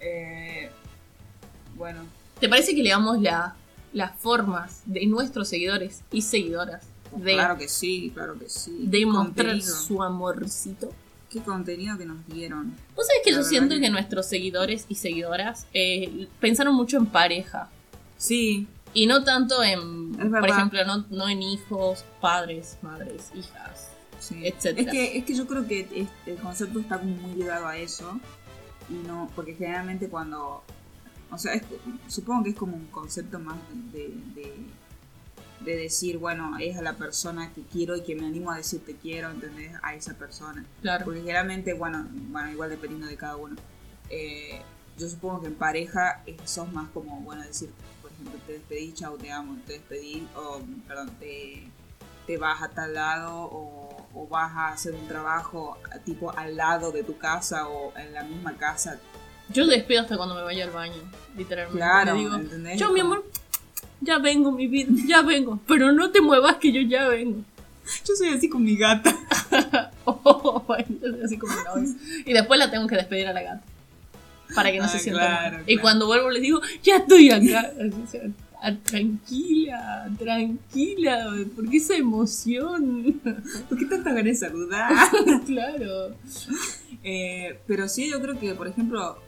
[0.00, 0.70] Eh,
[1.76, 2.00] bueno,
[2.40, 3.54] ¿Te parece que le damos la,
[3.92, 6.84] las formas de nuestros seguidores y seguidoras
[7.16, 8.76] de, claro que sí, claro que sí.
[8.84, 9.76] de mostrar Contenido.
[9.76, 10.90] su amorcito?
[11.30, 12.74] Qué contenido que nos dieron.
[12.96, 16.96] Vos sabés que La yo siento que- que nuestros seguidores y seguidoras eh, pensaron mucho
[16.96, 17.68] en pareja.
[18.16, 23.87] Sí, Y no tanto en, por ejemplo, no, no en hijos, padres, madres, hijas.
[24.18, 24.40] Sí.
[24.46, 24.80] Etcétera.
[24.82, 28.18] Es que, es que yo creo que el concepto está muy ligado a eso.
[28.90, 30.62] Y no, porque generalmente cuando.
[31.30, 31.62] O sea, es-
[32.08, 33.56] supongo que es como un concepto más
[33.92, 34.54] de, de,
[35.60, 38.80] de decir, bueno, es a la persona que quiero y que me animo a decir
[38.84, 39.72] te quiero, ¿entendés?
[39.82, 40.64] A esa persona.
[40.80, 41.04] Claro.
[41.04, 43.56] Porque generalmente, bueno, bueno igual dependiendo de cada uno.
[44.10, 44.60] eh,
[44.98, 47.70] yo supongo que en pareja sos más como, bueno, decir,
[48.02, 51.62] por ejemplo, te despedí, chao, te amo, te despedí, o, perdón, te,
[52.26, 56.90] te vas a tal lado, o, o vas a hacer un trabajo tipo al lado
[56.92, 58.98] de tu casa o en la misma casa.
[59.50, 61.00] Yo despido hasta cuando me vaya al baño,
[61.36, 61.78] literalmente.
[61.78, 62.78] Claro, Le digo, ¿entendés?
[62.78, 63.24] yo mi amor,
[64.00, 65.58] ya vengo, mi vida, ya vengo.
[65.66, 67.42] Pero no te muevas que yo ya vengo.
[68.06, 69.14] Yo soy así con mi gata.
[70.10, 71.94] Oh, yo soy así como mi novio.
[72.24, 73.62] Y después la tengo que despedir a la gata.
[74.54, 75.64] Para que no Ah, se sienta claro, mal.
[75.66, 77.70] Y cuando vuelvo les digo, ya estoy acá.
[78.60, 83.20] Ah, tranquila, tranquila, ¿por qué esa emoción?
[83.68, 84.92] ¿Por qué tanta ganas de saludar?
[85.46, 86.14] claro.
[87.04, 89.18] Eh, pero sí, yo creo que, por ejemplo,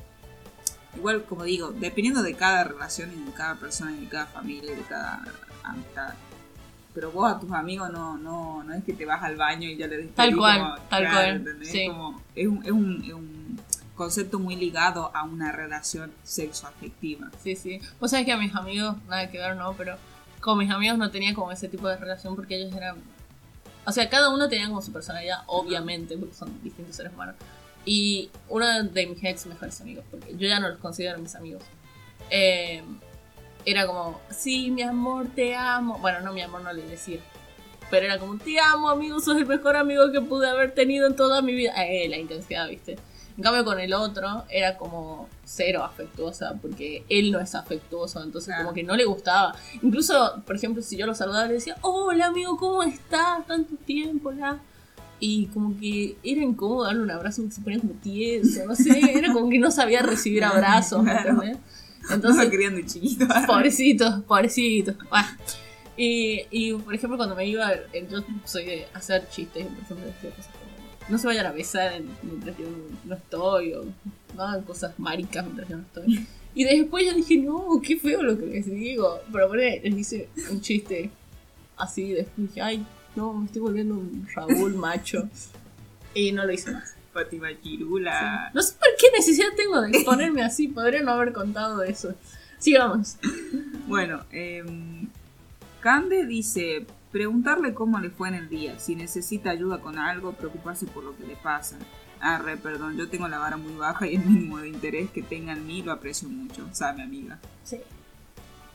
[0.96, 4.72] igual como digo, dependiendo de cada relación y de cada persona y de cada familia
[4.72, 5.22] y de cada
[5.62, 6.14] amistad.
[6.92, 9.76] Pero vos a tus amigos no, no, no es que te vas al baño y
[9.76, 11.86] ya le despedís Tal cual, como- tal claro, cual, sí.
[11.86, 13.60] Como- es, un, es, un, es un
[14.00, 17.30] concepto muy ligado a una relación sexoafectiva.
[17.42, 17.82] Sí, sí.
[18.00, 19.98] Vos sabés que a mis amigos, nada que ver, no, pero
[20.40, 22.96] con mis amigos no tenía como ese tipo de relación porque ellos eran.
[23.84, 27.34] O sea, cada uno tenía como su personalidad, obviamente, porque son distintos seres humanos.
[27.84, 31.62] Y uno de mis ex mejores amigos, porque yo ya no los considero mis amigos,
[32.30, 32.82] eh,
[33.66, 35.98] era como, sí, mi amor, te amo.
[35.98, 37.20] Bueno, no, mi amor no le decir.
[37.90, 41.16] Pero era como, te amo, amigo, sos el mejor amigo que pude haber tenido en
[41.16, 41.74] toda mi vida.
[41.84, 42.96] Eh, la intensidad, ¿viste?
[43.36, 48.54] En cambio con el otro era como cero afectuosa porque él no es afectuoso, entonces
[48.58, 49.54] como que no le gustaba.
[49.82, 53.46] Incluso, por ejemplo, si yo lo saludaba le decía, hola amigo, ¿cómo estás?
[53.46, 54.58] Tanto tiempo, la...
[55.22, 59.32] Y como que era incómodo darle un abrazo se ponía como tieso, no sé, era
[59.34, 61.42] como que no sabía recibir abrazos, ¿me Claro.
[62.08, 63.26] Entonces, no querían de chiquito.
[63.46, 64.96] Pobrecitos, pobrecitos.
[65.10, 65.28] Bueno.
[65.96, 67.72] Y, y, por ejemplo, cuando me iba,
[68.10, 70.79] yo soy de hacer chistes, por ejemplo, decía cosas como,
[71.10, 72.66] no se vayan a besar en- mientras yo
[73.04, 73.84] no estoy, o
[74.36, 76.26] no hagan cosas maricas mientras yo no estoy.
[76.54, 79.20] Y después yo dije, no, qué feo lo que les digo.
[79.32, 81.10] Pero bueno, les hice un chiste
[81.76, 82.84] así, después dije, ay,
[83.14, 85.28] no, me estoy volviendo un Raúl macho.
[86.14, 86.94] Y no lo hice más.
[87.12, 88.50] Fátima Chirula.
[88.54, 92.14] No sé por qué necesidad tengo de ponerme así, podría no haber contado eso.
[92.58, 93.16] Sigamos.
[93.86, 94.64] Bueno, eh,
[95.80, 100.86] Cande dice, preguntarle cómo le fue en el día, si necesita ayuda con algo, preocuparse
[100.86, 101.76] por lo que le pasa.
[102.20, 105.22] Ah, re, perdón, yo tengo la vara muy baja y el mínimo de interés que
[105.22, 107.38] tenga en mí lo aprecio mucho, sabe amiga.
[107.64, 107.78] Sí.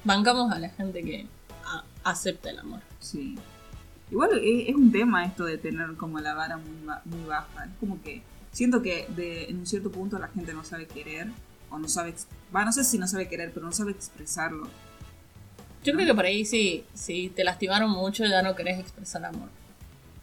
[0.03, 1.27] Bancamos a la gente que
[2.03, 2.81] acepta el amor.
[2.99, 3.37] Sí.
[4.11, 6.75] Igual es, es un tema esto de tener como la vara muy,
[7.05, 7.65] muy baja.
[7.65, 11.27] Es como que siento que de, en un cierto punto la gente no sabe querer
[11.69, 12.13] o no sabe...
[12.55, 14.67] Va, no sé si no sabe querer, pero no sabe expresarlo.
[15.85, 19.49] Yo creo que por ahí sí, si te lastimaron mucho ya no querés expresar amor.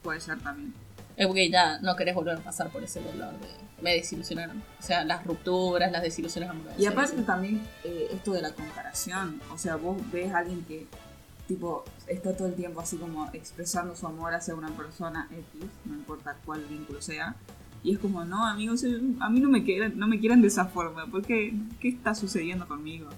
[0.03, 0.75] Puede ser también.
[1.17, 4.63] Es porque ya no querés volver a pasar por ese dolor de me desilusionaron.
[4.79, 6.81] O sea, las rupturas, las desilusiones amorosas.
[6.81, 7.23] Y aparte sí.
[7.23, 10.87] también eh, esto de la comparación, o sea, vos ves a alguien que
[11.49, 15.95] tipo está todo el tiempo así como expresando su amor hacia una persona X, no
[15.95, 17.35] importa cuál vínculo sea,
[17.83, 18.85] y es como, no, amigos,
[19.21, 22.69] a mí no me quieran, no me quieran de esa forma, porque ¿qué está sucediendo
[22.69, 23.09] conmigo?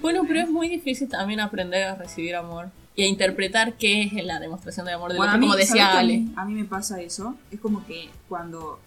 [0.00, 4.24] Bueno, pero es muy difícil también aprender a recibir amor y a interpretar qué es
[4.24, 6.18] la demostración de amor del Bueno, otro, mí- como ¿sabes decía a Ale.
[6.18, 8.78] mí- A mí me pasa eso, es como que cuando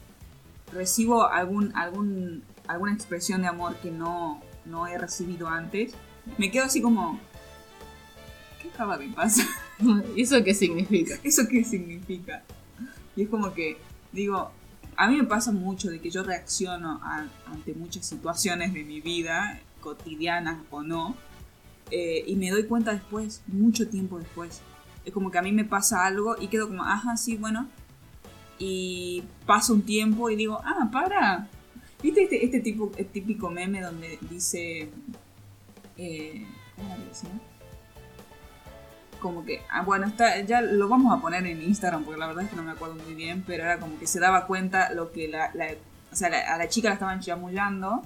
[0.74, 5.94] recibo algún, algún, alguna expresión de amor que no, no he recibido antes,
[6.38, 7.20] me quedo así como,
[8.62, 9.46] ¿qué acaba de pasar?
[10.16, 11.16] ¿Y eso qué significa?
[11.24, 12.44] ¿Eso qué significa?
[13.16, 13.78] Y es como que,
[14.14, 14.52] digo,
[14.96, 19.02] a mí me pasa mucho de que yo reacciono a- ante muchas situaciones de mi
[19.02, 21.16] vida, cotidianas o no,
[21.92, 24.62] eh, y me doy cuenta después, mucho tiempo después.
[25.04, 27.68] Es como que a mí me pasa algo y quedo como, ajá, sí, bueno.
[28.60, 31.48] Y pasa un tiempo y digo, ah, para.
[32.02, 34.90] ¿Viste este, este tipo, el típico meme donde dice.
[35.98, 36.46] Eh,
[36.78, 36.96] ¿Cómo?
[39.20, 42.44] Como que, ah, bueno, está, ya lo vamos a poner en Instagram porque la verdad
[42.46, 45.12] es que no me acuerdo muy bien, pero era como que se daba cuenta lo
[45.12, 45.74] que la, la-
[46.12, 48.02] o sea, la- a la chica la estaban chamullando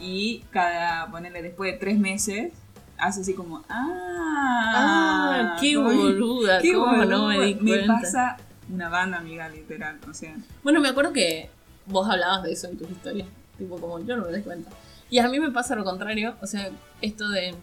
[0.00, 2.52] y cada, ponerle después de tres meses,
[2.98, 7.46] hace así como, ah, Ah, qué boluda, qué cómo no me boluda.
[7.46, 7.86] di cuenta.
[8.00, 8.36] pasa
[8.72, 11.48] una banda, amiga, literal, o sea, Bueno, me acuerdo que
[11.86, 13.28] vos hablabas de eso en tus historias.
[13.58, 14.70] Tipo, como yo no me doy cuenta.
[15.08, 16.34] Y a mí me pasa lo contrario.
[16.42, 16.68] O sea,
[17.00, 17.54] esto de.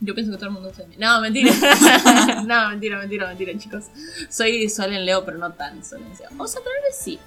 [0.00, 1.52] Yo pienso que todo el mundo se No, mentira.
[2.46, 3.84] no, mentira, mentira, mentira, chicos.
[4.28, 6.28] Soy sol en Leo, pero no tan sol en Leo.
[6.42, 7.18] O sea, tal vez sí.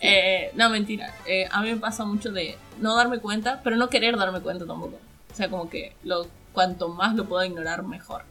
[0.00, 1.14] Eh, no, mentira.
[1.26, 4.66] Eh, a mí me pasa mucho de no darme cuenta, pero no querer darme cuenta
[4.66, 4.98] tampoco.
[5.32, 8.22] O sea, como que lo, cuanto más lo pueda ignorar, mejor.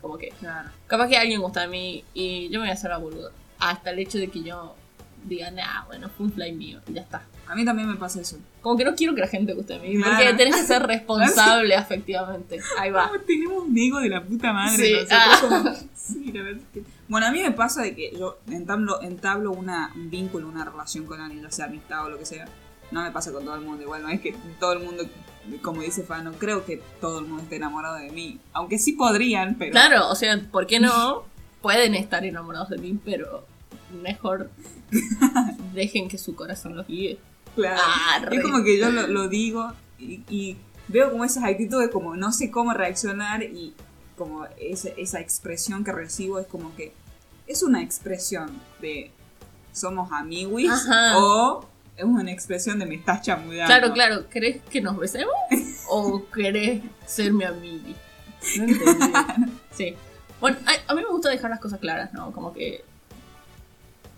[0.00, 0.70] Como que claro.
[0.86, 3.30] Capaz que alguien gusta de mí y yo me voy a hacer la boluda.
[3.58, 4.74] Hasta el hecho de que yo
[5.24, 7.22] diga, nah, bueno, fue un fly mío y ya está.
[7.50, 8.38] A mí también me pasa eso.
[8.62, 10.16] Como que no quiero que la gente guste de mí, Claro.
[10.16, 12.60] porque tenés que ser responsable afectivamente.
[12.78, 13.08] Ahí va.
[13.12, 14.76] No, tenemos un ego de la puta madre.
[14.86, 15.38] Sí, ah.
[15.40, 19.02] como- sí, la verdad es que- Bueno, a mí me pasa de que yo entablo,
[19.02, 22.46] entablo una, un vínculo, una relación con alguien, ya sea amistad o lo que sea.
[22.92, 25.04] No me pasa con todo el mundo, igual no es que todo el mundo,
[25.62, 28.38] como dice Fa, no creo que todo el mundo esté enamorado de mí.
[28.52, 29.72] Aunque sí podrían, pero...
[29.72, 31.24] Claro, o sea, ¿por qué no?
[31.62, 33.44] Pueden estar enamorados de mí, pero
[34.02, 34.50] mejor
[35.74, 37.18] dejen que su corazón los guíe.
[37.60, 37.80] Claro.
[38.14, 38.36] Arre.
[38.36, 40.56] Es como que yo lo, lo digo y, y
[40.88, 43.74] veo como esas actitudes, como no sé cómo reaccionar y
[44.16, 46.92] como esa, esa expresión que recibo es como que
[47.46, 48.50] es una expresión
[48.80, 49.10] de
[49.72, 51.18] somos amiguis Ajá.
[51.18, 53.66] o es una expresión de me estás chamudando.
[53.66, 55.34] Claro, claro, ¿querés que nos besemos?
[55.88, 57.94] ¿O querés ser mi amiga?
[58.56, 59.52] No entendí.
[59.72, 59.94] Sí.
[60.40, 62.32] Bueno, a, a mí me gusta dejar las cosas claras, ¿no?
[62.32, 62.82] Como que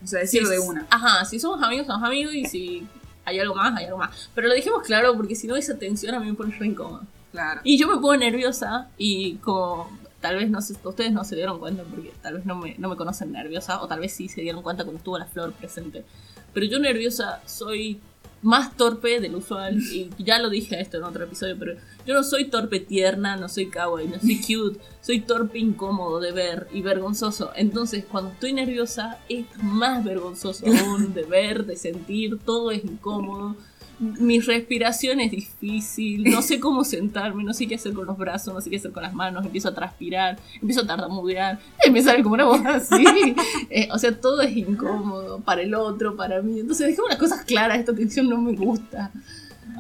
[0.03, 0.87] O sea, decirlo de una.
[0.91, 2.87] Ajá, si somos amigos, somos amigos y si
[3.25, 4.31] hay algo más, hay algo más.
[4.35, 7.03] Pero lo dijimos claro porque si no esa tensión a mí me pone re incómoda.
[7.31, 7.61] Claro.
[7.65, 11.59] Y yo me pongo nerviosa y como tal vez no sé, ustedes no se dieron
[11.59, 14.41] cuenta porque tal vez no me, no me conocen nerviosa o tal vez sí se
[14.41, 16.05] dieron cuenta cuando estuvo la flor presente.
[16.53, 18.01] Pero yo nerviosa soy
[18.43, 21.75] más torpe del usual y ya lo dije esto en otro episodio, pero
[22.05, 26.33] yo no soy torpe tierna, no soy kawaii, no soy cute, soy torpe incómodo de
[26.33, 27.53] ver y vergonzoso.
[27.55, 33.57] Entonces cuando estoy nerviosa es más vergonzoso aún de ver, de sentir, todo es incómodo.
[34.19, 38.53] Mi respiración es difícil, no sé cómo sentarme, no sé qué hacer con los brazos,
[38.53, 42.03] no sé qué hacer con las manos, empiezo a transpirar, empiezo a tartamudear, y me
[42.03, 43.05] sale como una voz así.
[43.71, 46.61] Eh, o sea, todo es incómodo para el otro, para mí.
[46.61, 49.11] Entonces, dejemos las cosas claras, esta tensión no me gusta.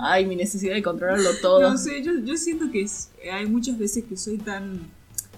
[0.00, 1.60] Ay, mi necesidad de controlarlo todo.
[1.70, 4.80] No sé, yo, yo siento que es- hay muchas veces que soy tan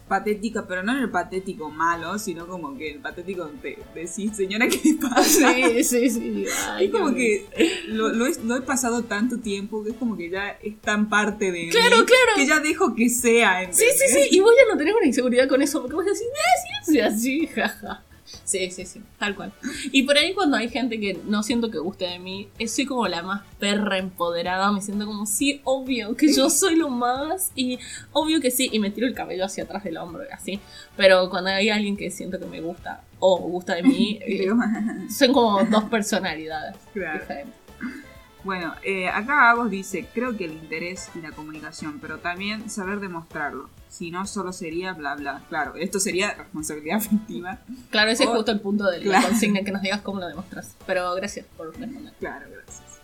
[0.09, 4.69] patética, pero no en el patético malo, sino como que el patético de decir, señora,
[4.69, 5.53] ¿qué pasa?
[5.55, 6.45] Sí, sí, sí.
[6.69, 7.47] Ay, es como que
[7.89, 11.09] lo, lo he, lo he pasado tanto tiempo que es como que ya es tan
[11.09, 12.33] parte de Claro, mí claro.
[12.37, 13.61] que ya dejo que sea.
[13.73, 14.29] Sí, sí, ¿entendés?
[14.31, 14.37] sí.
[14.37, 17.01] Y vos ya no tenés una inseguridad con eso, porque vos decís, ah, sí, sí,
[17.01, 18.05] así, jaja.
[18.45, 19.53] Sí, sí, sí, tal cual.
[19.93, 22.87] Y por ahí cuando hay gente que no siento que guste de mí, eh, soy
[22.87, 27.53] como la más perra empoderada, me siento como, sí, obvio que yo soy lo más,
[27.55, 27.79] y
[28.13, 30.61] obvio que sí, y me tiro el cabello hacia atrás del hombro, y así.
[30.97, 34.49] Pero cuando hay alguien que siento que me gusta, o gusta de mí, eh,
[35.11, 37.21] son como dos personalidades Claro.
[37.21, 37.55] diferentes.
[38.45, 43.01] Bueno, eh, acá Agos dice, creo que el interés y la comunicación, pero también saber
[43.01, 43.71] demostrarlo.
[43.89, 45.43] Si no, solo sería bla bla.
[45.49, 47.61] Claro, esto sería responsabilidad afectiva.
[47.91, 49.29] Claro, ese es justo el punto de la claro.
[49.29, 50.75] consigna, que nos digas cómo lo demostras.
[50.87, 52.13] Pero gracias por responder.
[52.19, 53.01] Claro, gracias.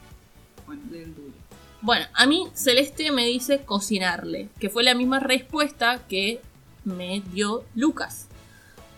[0.66, 1.32] Bueno, lee el tuyo.
[1.80, 6.43] Bueno, a mí Celeste me dice cocinarle, que fue la misma respuesta que
[6.84, 8.26] me dio Lucas.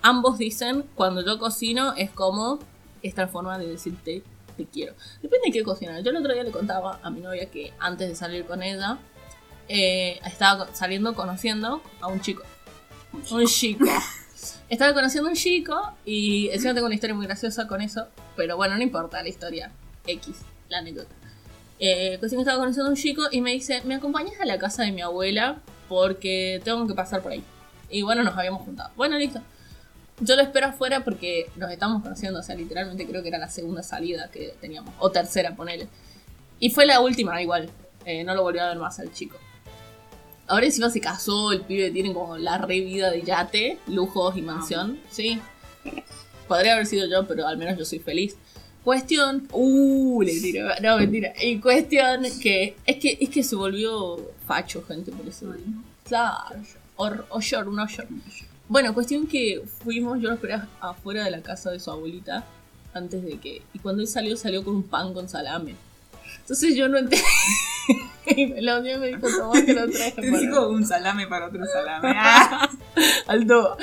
[0.01, 2.59] Ambos dicen, cuando yo cocino es como
[3.03, 4.24] esta forma de decirte
[4.57, 4.94] te quiero.
[5.22, 6.03] Depende de qué cocinar.
[6.03, 8.98] Yo el otro día le contaba a mi novia que antes de salir con ella,
[9.68, 12.42] eh, estaba saliendo conociendo a un chico.
[13.30, 13.84] Un chico.
[14.68, 18.57] Estaba conociendo a un chico y encima tengo una historia muy graciosa con eso, pero
[18.57, 19.70] bueno, no importa la historia.
[20.07, 20.36] X,
[20.68, 21.14] la anécdota.
[21.78, 24.82] Eh, que estaba conociendo a un chico y me dice, ¿me acompañas a la casa
[24.82, 25.59] de mi abuela?
[25.88, 27.44] Porque tengo que pasar por ahí.
[27.90, 28.90] Y bueno, nos habíamos juntado.
[28.96, 29.40] Bueno, listo.
[30.24, 33.48] Yo lo espero afuera porque nos estamos conociendo, o sea, literalmente creo que era la
[33.48, 35.88] segunda salida que teníamos, o tercera, ponele.
[36.60, 37.68] Y fue la última, igual.
[38.04, 39.36] Eh, no lo volví a ver más al chico.
[40.46, 44.42] Ahora encima se casó, el pibe tiene como la re vida de yate, lujos y
[44.42, 45.00] mansión.
[45.10, 45.40] Sí.
[46.46, 48.36] Podría haber sido yo, pero al menos yo soy feliz.
[48.84, 49.48] Cuestión.
[49.52, 50.68] Uh, le tiro.
[50.82, 51.32] No, mentira.
[51.40, 52.76] Y cuestión que.
[52.86, 55.52] Es que, es que se volvió facho, gente, por eso.
[56.04, 56.60] Claro.
[56.96, 58.10] O, o short, no short.
[58.72, 62.46] Bueno, cuestión que fuimos, yo lo esperé afuera de la casa de su abuelita
[62.94, 63.60] antes de que.
[63.74, 65.76] Y cuando él salió, salió con un pan con salame.
[66.40, 67.22] Entonces yo no entendí.
[68.34, 70.12] y me lo dio y me dijo, toma que lo traje.
[70.12, 72.14] Te digo un salame para otro salame.
[72.16, 72.70] Ah.
[73.26, 73.76] Alto.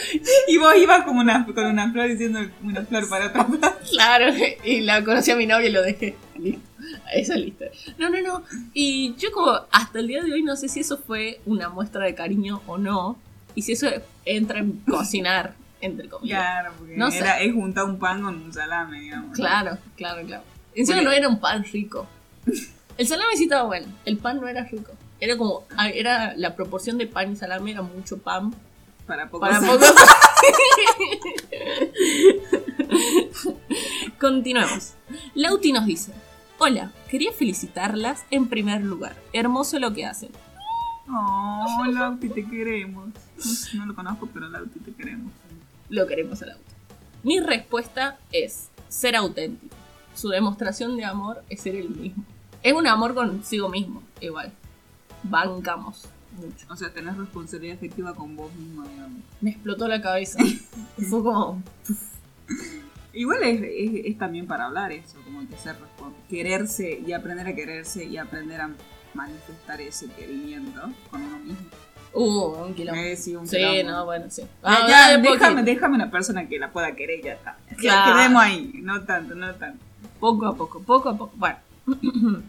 [0.47, 3.77] Y vos ibas como una, con una flor diciendo una flor para otra flor.
[3.91, 4.33] Claro,
[4.63, 6.15] y la conocí a mi novia y lo dejé.
[6.35, 6.67] Listo.
[7.13, 7.65] Esa es lista.
[7.99, 8.43] No, no, no.
[8.73, 12.05] Y yo como hasta el día de hoy no sé si eso fue una muestra
[12.05, 13.19] de cariño o no.
[13.53, 13.87] Y si eso
[14.35, 16.39] entra en cocinar, entre comillas.
[16.41, 17.19] Claro, porque No sé.
[17.19, 19.35] era, es juntar un pan con un salame, digamos.
[19.35, 20.43] Claro, claro, claro.
[20.75, 22.07] Encima Porque- no era un pan rico.
[22.97, 23.87] El salame sí estaba bueno.
[24.05, 24.91] El pan no era rico.
[25.21, 28.53] Era como, ah, era la proporción de pan y salame era mucho pan
[29.07, 29.79] Para poco para salame.
[29.79, 29.93] poco.
[34.19, 34.93] Continuemos.
[35.35, 36.11] Lauti nos dice:
[36.57, 39.15] Hola, quería felicitarlas en primer lugar.
[39.33, 40.29] Hermoso lo que hacen.
[41.11, 43.09] Oh, Lauti, te queremos.
[43.73, 45.31] No lo conozco, pero Lauti, te queremos.
[45.89, 46.63] Lo queremos a Lauti.
[47.23, 49.75] Mi respuesta es ser auténtico.
[50.15, 52.23] Su demostración de amor es ser el mismo.
[52.61, 54.51] Es un amor consigo mismo, igual.
[55.23, 56.07] Bancamos
[56.37, 56.65] mucho.
[56.69, 59.19] O sea, tenés responsabilidad efectiva con vos mismo, digamos.
[59.41, 60.39] Me explotó la cabeza.
[61.09, 61.61] Fue como.
[63.13, 65.75] Igual es, es- es también para hablar eso, como que ser
[66.29, 68.69] quererse y aprender a quererse y aprender a
[69.13, 71.65] manifestar ese querimiento con uno mismo.
[72.13, 73.07] Uh, un kilómetro.
[73.07, 73.91] Eh, sí, un Sí, quilombo.
[73.91, 74.41] no, bueno, sí.
[74.41, 77.57] Ya, Ah, ya, déjame, déjame una persona que la pueda querer y ya está.
[77.77, 78.15] Claro.
[78.17, 79.83] Quedemos ahí, no tanto, no tanto.
[80.19, 81.33] Poco a poco, poco a poco.
[81.35, 81.57] Bueno.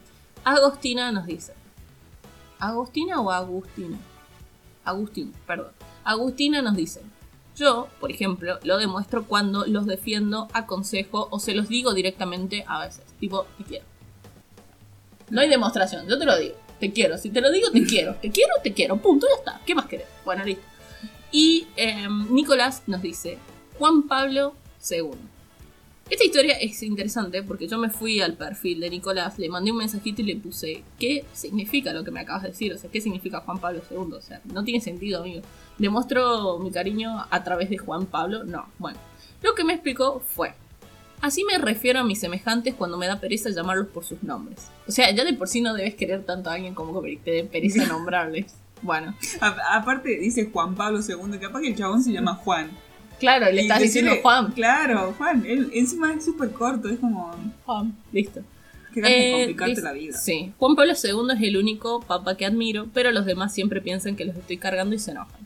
[0.45, 1.53] Agostina nos dice.
[2.59, 3.99] ¿Agostina o Agustina?
[4.85, 5.73] Agustina, perdón.
[6.05, 7.03] Agustina nos dice.
[7.57, 12.81] Yo, por ejemplo, lo demuestro cuando los defiendo, aconsejo o se los digo directamente a
[12.81, 13.05] veces.
[13.19, 13.85] Tipo, te quiero.
[15.31, 16.55] No hay demostración, yo te lo digo.
[16.78, 17.16] Te quiero.
[17.18, 18.14] Si te lo digo, te quiero.
[18.16, 18.97] Te quiero, te quiero.
[18.97, 19.61] Punto, ya está.
[19.64, 20.07] ¿Qué más querés?
[20.24, 20.62] Bueno, listo.
[21.31, 23.39] Y em, Nicolás nos dice,
[23.78, 24.55] Juan Pablo
[24.91, 25.11] II.
[26.11, 29.76] Esta historia es interesante porque yo me fui al perfil de Nicolás, le mandé un
[29.76, 32.72] mensajito y le puse, ¿qué significa lo que me acabas de decir?
[32.72, 34.14] O sea, ¿qué significa Juan Pablo II?
[34.14, 35.43] O sea, no tiene sentido, amigo.
[35.78, 38.43] ¿Demuestro mi cariño a través de Juan Pablo?
[38.43, 38.66] No.
[38.78, 38.99] Bueno,
[39.41, 40.53] lo que me explicó fue,
[41.21, 44.68] así me refiero a mis semejantes cuando me da pereza llamarlos por sus nombres.
[44.87, 47.31] O sea, ya de por sí no debes querer tanto a alguien como que te
[47.31, 48.55] dé pereza nombrarles.
[48.83, 52.71] Bueno, A- aparte dice Juan Pablo II, capaz que el chabón se llama Juan.
[53.18, 54.53] claro, le estás diciendo Juan.
[54.53, 55.45] Claro, Juan.
[55.47, 57.31] Él, encima es súper corto, es como.
[57.66, 58.41] Juan, listo.
[58.95, 60.16] Que Eh, complicarte la vida.
[60.18, 64.16] Sí, Juan Pablo II es el único papa que admiro, pero los demás siempre piensan
[64.16, 65.41] que los estoy cargando y se enojan.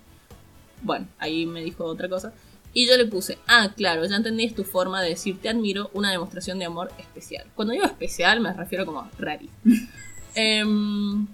[0.83, 2.33] Bueno, ahí me dijo otra cosa.
[2.77, 5.91] Y yo le puse, ah, claro, ya entendí, es tu forma de decir te admiro,
[5.95, 7.47] una demostración de amor especial.
[7.55, 9.49] Cuando digo especial me refiero como rari.
[10.37, 11.29] Em,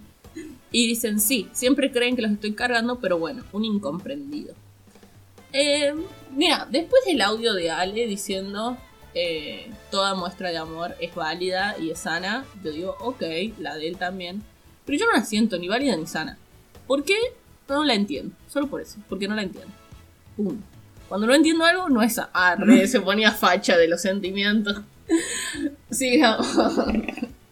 [0.71, 4.55] y dicen, sí, siempre creen que los estoy cargando, pero bueno, un incomprendido.
[5.53, 6.03] Em,
[6.37, 8.77] mira, después del audio de Ale diciendo
[9.15, 13.23] eh, toda muestra de amor es válida y es sana, yo digo, ok,
[13.59, 14.43] la de él también.
[14.85, 16.37] Pero yo no la siento ni válida ni sana.
[16.87, 17.17] ¿Por qué?
[17.69, 18.35] No la entiendo.
[18.49, 19.73] Solo por eso, porque no la entiendo.
[20.37, 20.70] Punto.
[21.11, 24.81] Cuando no entiendo algo, no es ah, re, se ponía facha de los sentimientos.
[25.91, 26.47] Sigamos.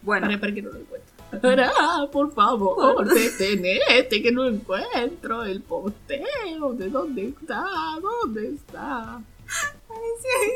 [0.01, 1.09] Bueno, Para, para que no lo encuentro.
[1.41, 1.71] Para,
[2.11, 6.73] por favor, detenete que no encuentro el posteo.
[6.73, 7.65] ¿De dónde está?
[8.01, 9.21] ¿Dónde está?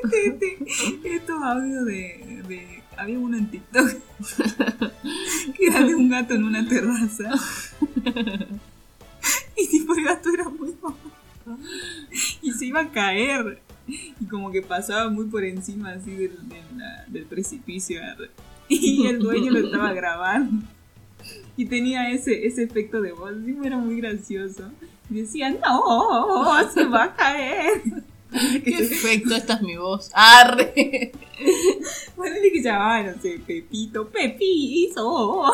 [0.03, 3.89] este, este- estos audios de, de- Había uno en TikTok
[5.57, 7.31] que era de un gato en una terraza.
[9.57, 10.97] Y tipo el gato era muy bajo.
[12.41, 13.59] Y se iba a caer.
[13.87, 18.01] Y como que pasaba muy por encima así del, del, la- del precipicio.
[18.69, 20.65] Y el dueño lo estaba grabando.
[21.57, 23.33] Y tenía ese, ese efecto de voz.
[23.45, 24.63] Y era muy gracioso.
[25.09, 27.81] Y decía, no, se va a caer.
[28.63, 30.09] Qué efecto, esta es mi voz.
[30.13, 31.11] Arre.
[32.15, 35.51] Ponele que llamaba, no sé, Pepito, Pepizo.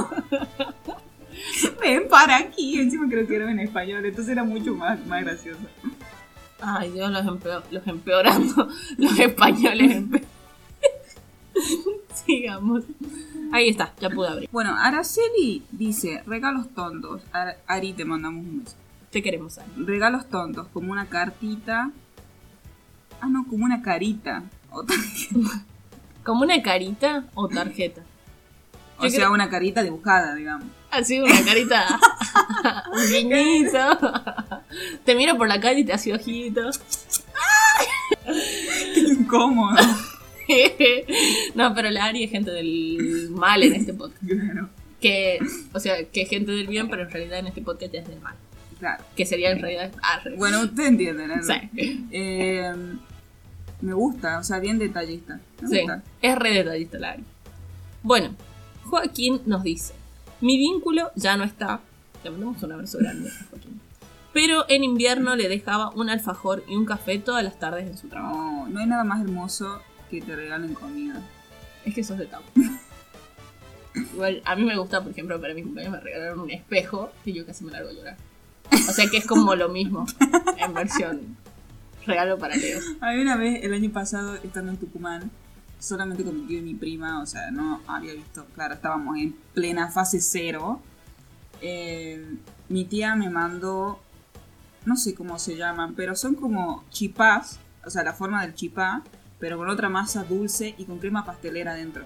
[1.81, 2.79] Ven para aquí.
[2.79, 5.59] Encima creo que era en español, entonces era mucho más, más gracioso.
[6.61, 8.67] Ay, Dios, los, empeo- los empeorando.
[8.97, 10.03] Los españoles
[12.25, 12.83] Sigamos.
[13.51, 14.49] Ahí está, ya pude abrir.
[14.51, 17.21] Bueno, Araceli dice, regalos tontos.
[17.31, 18.75] Ar- Ari, te mandamos un beso.
[19.09, 19.85] Te queremos, Ani.
[19.85, 21.91] Regalos tontos, como una cartita.
[23.21, 24.43] Ah, no, como una carita.
[24.69, 24.93] O, ta-
[26.23, 28.01] ¿Como una carita o tarjeta?
[28.99, 30.67] o Yo sea, creo- una carita dibujada, digamos.
[30.91, 31.99] Así una carita.
[32.93, 33.97] Un guiñito.
[35.05, 36.79] Te miro por la calle y te hace ojitos.
[38.93, 39.75] Qué incómodo.
[41.55, 44.23] no, pero la Ari es gente del mal en este podcast.
[44.25, 44.69] Claro,
[44.99, 45.39] Que,
[45.73, 48.19] o sea, que es gente del bien, pero en realidad en este podcast es del
[48.19, 48.35] mal.
[48.79, 49.03] claro.
[49.15, 49.91] Que sería en realidad.
[50.01, 50.35] arre.
[50.37, 51.35] Bueno, usted entiende, ¿no?
[51.43, 52.07] Sí.
[52.11, 52.73] Eh,
[53.81, 55.39] me gusta, o sea, bien detallista.
[55.61, 56.03] Me Sí, gusta.
[56.21, 57.23] es re detallista la Ari.
[58.01, 58.35] Bueno,
[58.85, 59.93] Joaquín nos dice:
[60.41, 61.81] Mi vínculo ya no está.
[62.23, 63.31] Le mandamos un abrazo grande.
[64.33, 68.07] Pero en invierno le dejaba un alfajor y un café todas las tardes en su
[68.07, 68.35] trabajo.
[68.35, 71.21] No, no hay nada más hermoso que te regalen comida.
[71.85, 72.45] Es que sos de tamo.
[73.95, 77.33] Igual, a mí me gusta, por ejemplo, para mi cumpleaños me regalaron un espejo y
[77.33, 78.17] yo casi me largo a llorar.
[78.71, 80.05] O sea que es como lo mismo,
[80.57, 81.37] en versión
[82.09, 82.79] regalo para Leo.
[83.01, 85.31] A mí una vez, el año pasado, estando en Tucumán,
[85.79, 89.33] solamente con mi tío y mi prima, o sea, no había visto, claro, estábamos en
[89.53, 90.81] plena fase cero.
[91.61, 93.99] Eh, mi tía me mandó,
[94.85, 99.03] no sé cómo se llaman, pero son como chipás, o sea, la forma del chipá,
[99.39, 102.05] pero con otra masa dulce y con crema pastelera adentro.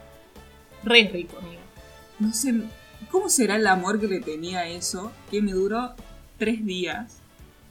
[0.84, 1.62] Re rico, amigo.
[2.20, 2.54] No sé,
[3.10, 5.12] ¿cómo será el amor que le tenía a eso?
[5.32, 5.96] Que me duró
[6.38, 7.18] tres días.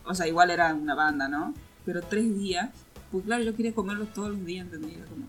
[0.05, 1.55] O sea, igual era una banda, ¿no?
[1.85, 2.71] Pero tres días.
[3.13, 4.95] Pues claro, yo quería comerlo todos los días, ¿entendí?
[4.95, 5.27] Era como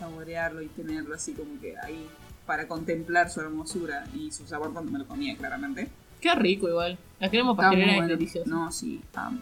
[0.00, 2.08] saborearlo y tenerlo así como que ahí
[2.46, 5.88] para contemplar su hermosura y su sabor cuando me lo comía, claramente.
[6.20, 6.98] Qué rico igual.
[7.20, 8.08] La crema pastelera es bueno.
[8.08, 8.50] deliciosa.
[8.50, 9.40] No, sí, amo.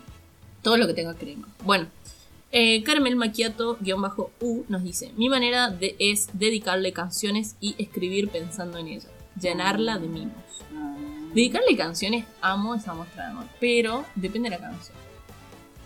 [0.63, 1.49] Todo lo que tenga crema.
[1.65, 1.87] Bueno,
[2.53, 8.89] eh, Carmel Maquiato-U nos dice: Mi manera de, es dedicarle canciones y escribir pensando en
[8.89, 9.09] ella.
[9.41, 10.35] Llenarla de mimos.
[10.73, 10.97] No.
[11.35, 13.45] Dedicarle canciones, amo esa muestra de amor.
[13.61, 14.97] Pero depende de la canción.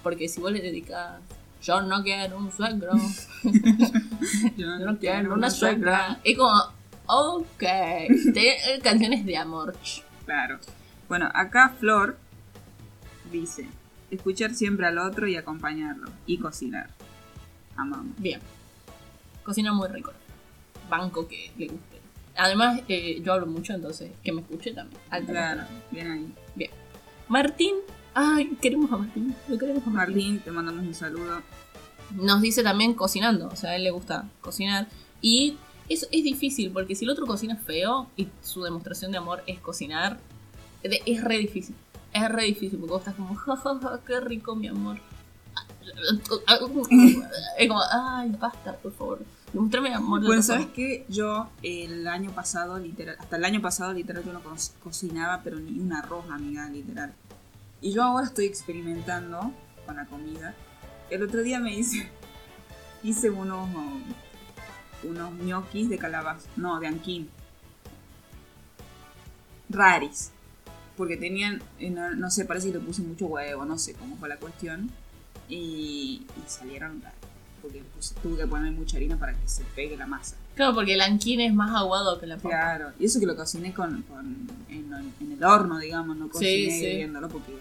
[0.03, 1.21] Porque si vos le dedicas.
[1.63, 2.93] Yo no quiero un suegro.
[4.57, 6.19] Yo no quiero una suegra.
[6.25, 6.53] Es como.
[7.07, 7.59] Ok.
[7.59, 9.77] Te- canciones de amor.
[10.25, 10.59] Claro.
[11.09, 12.17] Bueno, acá Flor
[13.31, 13.69] dice,
[14.11, 16.11] escuchar siempre al otro y acompañarlo.
[16.27, 16.91] Y cocinar.
[17.77, 18.15] Amamos.
[18.19, 18.41] Bien.
[19.45, 20.13] Cocina muy rico.
[20.89, 22.01] Banco que le guste.
[22.37, 25.01] Además, eh, yo hablo mucho, entonces que me escuche también.
[25.11, 26.35] Alta Claro, bien ahí.
[27.29, 27.75] Martín.
[28.15, 29.35] Ay, queremos a Martín.
[29.49, 30.15] Lo queremos a Martín.
[30.17, 31.41] Martín, te mandamos un saludo.
[32.15, 33.49] Nos dice también cocinando.
[33.49, 34.89] O sea, a él le gusta cocinar.
[35.21, 35.57] Y
[35.89, 39.61] eso es difícil, porque si el otro cocina feo y su demostración de amor es
[39.61, 40.19] cocinar,
[40.83, 41.75] es re difícil.
[42.13, 44.99] Es re difícil, porque vos estás como, jajaja, qué rico mi amor.
[47.59, 49.25] Es como, ay, basta, por favor.
[49.53, 50.21] Demostrame amor.
[50.21, 50.75] de Bueno, ¿sabes forma".
[50.75, 51.05] qué?
[51.09, 55.59] Yo el año pasado, literal, hasta el año pasado, literal, yo no co- cocinaba, pero
[55.59, 57.13] ni un arroz, amiga, literal.
[57.83, 59.53] Y yo ahora estoy experimentando
[59.85, 60.55] con la comida.
[61.11, 62.09] El otro día me hice,
[63.03, 63.69] hice unos,
[65.03, 67.29] unos ñoquis de calabaza, no, de anquín.
[69.69, 70.31] Raris.
[70.97, 74.17] Porque tenían, eh, no, no sé, parece que le puse mucho huevo, no sé cómo
[74.17, 74.89] fue la cuestión.
[75.49, 77.19] Y, y salieron raros.
[77.61, 77.83] Porque
[78.23, 80.37] tuve que ponerle mucha harina para que se pegue la masa.
[80.55, 82.49] Claro, porque el anquín es más aguado que la papa.
[82.51, 86.71] Claro, y eso que lo cociné con, con- en, en el horno, digamos, no cociné
[86.71, 86.97] Sí, sí.
[86.97, 87.53] viéndolo porque.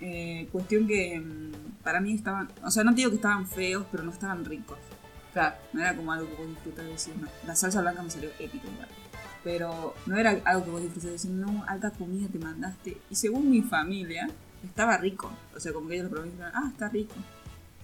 [0.00, 3.86] Eh, cuestión que mm, para mí estaban, o sea, no te digo que estaban feos,
[3.90, 4.78] pero no estaban ricos.
[5.32, 5.56] Claro.
[5.72, 7.28] No era como algo que vos disfrutas de decir, no.
[7.46, 8.88] La salsa blanca me salió épico igual.
[9.42, 12.98] Pero no era algo que vos disfrutas de decir, no, alta comida te mandaste.
[13.10, 14.28] Y según mi familia,
[14.64, 15.30] estaba rico.
[15.56, 17.14] O sea, como que ellos lo probaron y dijeron, ah, está rico.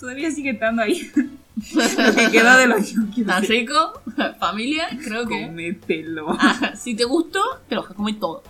[0.00, 1.12] Todavía sigue estando ahí.
[1.74, 3.26] lo que quedó de los ñoquis.
[3.26, 4.00] ¿Tan rico?
[4.38, 5.46] Familia, creo que.
[5.46, 6.30] Comételo.
[6.30, 8.42] Ajá, si te gustó, te lo vas a comer todo.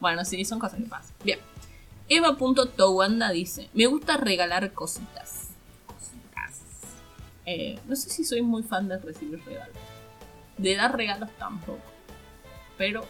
[0.00, 1.14] Bueno, sí, son cosas que pasan.
[1.22, 1.38] Bien.
[2.08, 5.48] Eva.towanda dice: Me gusta regalar cositas.
[5.86, 6.62] Cositas.
[7.44, 9.76] Eh, no sé si soy muy fan de recibir regalos.
[10.56, 11.82] De dar regalos tampoco.
[12.78, 13.04] Pero.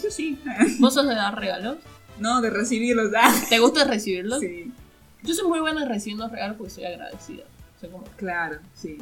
[0.00, 0.38] Yo sí.
[0.78, 1.78] ¿Vos sos de dar regalos?
[2.20, 3.10] No, de recibirlos.
[3.16, 4.38] Ah, ¿Te gusta recibirlos?
[4.38, 4.72] sí.
[5.24, 7.44] Yo soy muy buena recibiendo regalos porque soy agradecida.
[7.80, 8.98] Soy como- Claro, sí.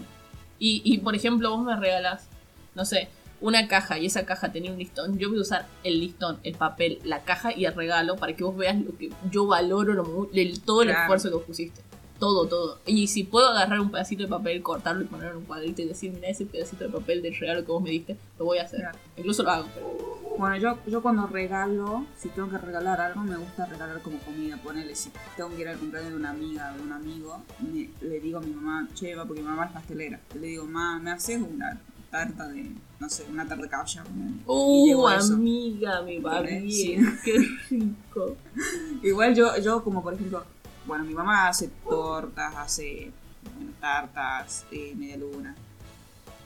[0.59, 2.29] Y, y, por ejemplo, vos me regalas,
[2.75, 3.09] no sé,
[3.41, 5.19] una caja y esa caja tenía un listón.
[5.19, 8.45] Yo voy a usar el listón, el papel, la caja y el regalo para que
[8.45, 11.03] vos veas lo que yo valoro, lo el- todo el Claro.
[11.03, 11.81] esfuerzo que vos pusiste.
[12.21, 12.79] todo, todo.
[12.87, 15.87] Y si puedo agarrar un pedacito de papel, cortarlo y ponerlo en un cuadrito y
[15.87, 18.63] decir, mira ese pedacito de papel del regalo que vos me diste, lo voy a
[18.63, 18.79] hacer.
[18.79, 18.97] Claro.
[19.17, 19.67] Incluso lo hago.
[19.75, 24.19] pero- Bueno, yo, yo cuando regalo, si tengo que regalar algo, me gusta regalar como
[24.19, 24.57] comida.
[24.57, 27.91] Ponele, si tengo que ir al cumpleaños de una amiga o de un amigo, me-
[28.01, 30.21] le digo a mi mamá, che, va, porque mi mamá es pastelera.
[30.35, 31.79] Le digo, mamá, ¿me haces una
[32.11, 32.71] tarta de,
[33.01, 34.05] no sé, una tarta de caballa?
[34.05, 36.63] ponele?" Y Uh, amiga, me va ¿Entendés?
[36.65, 37.19] bien.
[37.25, 37.39] Qué
[37.71, 38.37] rico.
[39.03, 40.45] Igual yo, yo como por ejemplo,
[40.87, 43.11] bueno, mi mamá hace tortas, hace
[43.55, 45.55] bueno, tartas, eh, media luna,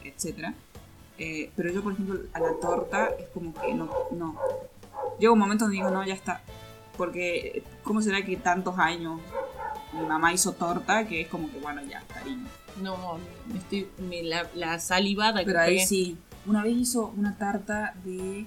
[0.05, 0.55] etcétera.
[1.19, 4.37] Eh, pero yo, por ejemplo, a la torta es como que no, no.
[5.19, 6.43] Llega un momento donde digo, no, ya está.
[6.97, 9.21] Porque, ¿cómo será que tantos años
[9.93, 12.47] mi mamá hizo torta que es como que, bueno, ya, cariño?
[12.83, 13.19] No,
[13.51, 13.89] me estoy.
[13.99, 15.87] Me, la, la salivada que Pero ahí pegué.
[15.87, 16.19] sí.
[16.47, 18.47] Una vez hizo una tarta de.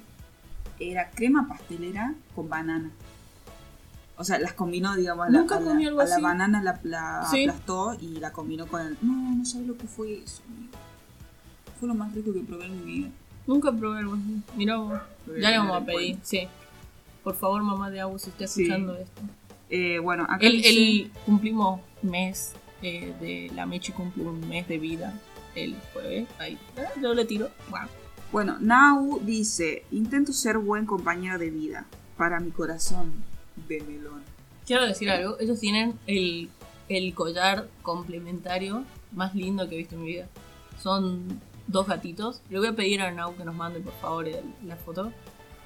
[0.80, 2.92] Era crema pastelera con banana.
[4.18, 6.22] O sea, las combinó, digamos, a la, Nunca a la- comí algo a la así.
[6.22, 7.44] banana la, la Sí.
[7.48, 8.98] aplastó y la combinó con el.
[9.02, 10.72] No, no sabes lo que fue eso, amigo.
[11.80, 13.10] Fue lo más rico que probé en mi vida.
[13.48, 14.42] Nunca probé así.
[14.56, 15.00] Mira vos.
[15.40, 16.48] Ya le vamos a pedir, sí.
[17.24, 18.64] Por favor, mamá de Agus, si está Sí.
[18.64, 19.22] escuchando esto.
[19.70, 24.78] Eh, bueno, acá El, el- cumplimos mes eh, de la Mechi cumple un mes de
[24.80, 25.14] vida
[25.56, 26.28] el jueves.
[26.40, 27.50] Ahí, ah, yo le tiro.
[28.32, 31.86] Bueno, Nau dice: Intento ser buen compañero de vida
[32.18, 33.12] para mi corazón
[33.68, 34.22] de melón.
[34.66, 36.50] Quiero decir algo, ellos tienen el,
[36.90, 40.28] el collar complementario más lindo que he visto en mi vida.
[40.82, 41.40] Son
[41.72, 42.42] dos gatitos.
[42.50, 45.12] Le voy a pedir a Nau que nos mande por favor el- la foto.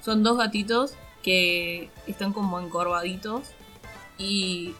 [0.04, 3.42] Son dos gatitos que están como encorvaditos
[4.18, 4.72] y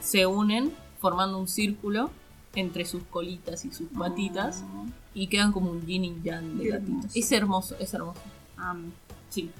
[0.00, 2.10] se unen formando un círculo
[2.54, 4.84] entre sus colitas y sus patitas Oh,
[5.14, 6.94] y quedan como un yin y yang de Qué gatitos.
[6.96, 7.18] hermoso.
[7.18, 8.20] Es hermoso, es hermoso.
[8.58, 8.88] amo.
[9.30, 9.50] Sí.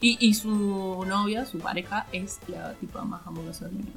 [0.00, 3.92] Y, y su novia, su pareja, es la tipa más amorosa del mundo.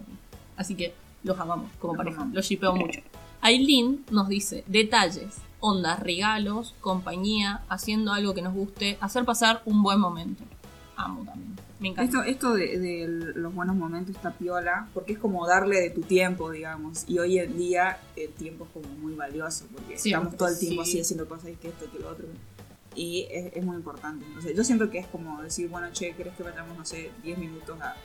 [0.56, 0.94] Así que
[1.24, 2.18] los amamos como Los pareja.
[2.18, 2.36] amamos.
[2.36, 3.00] Los shipeo mucho.
[3.42, 5.36] Aileen nos dice detalles,
[5.66, 10.44] ondas, regalos, compañía, haciendo algo que nos guste, hacer pasar un buen momento.
[10.98, 11.56] Amo también.
[11.80, 12.04] Me encanta.
[12.20, 16.02] Esto, esto de, de los buenos momentos está piola, porque es como darle de tu
[16.02, 17.06] tiempo, digamos.
[17.08, 20.60] Y hoy en día el tiempo es como muy valioso, porque Siempre, estamos todo el
[20.60, 20.92] tiempo sí.
[20.92, 22.26] así haciendo cosas y que esto, que lo otro.
[22.96, 24.26] Y es, es muy importante.
[24.38, 27.10] O sea, yo siento que es como decir, bueno, che, ¿crees que vayamos, no sé,
[27.24, 27.96] 10 minutos a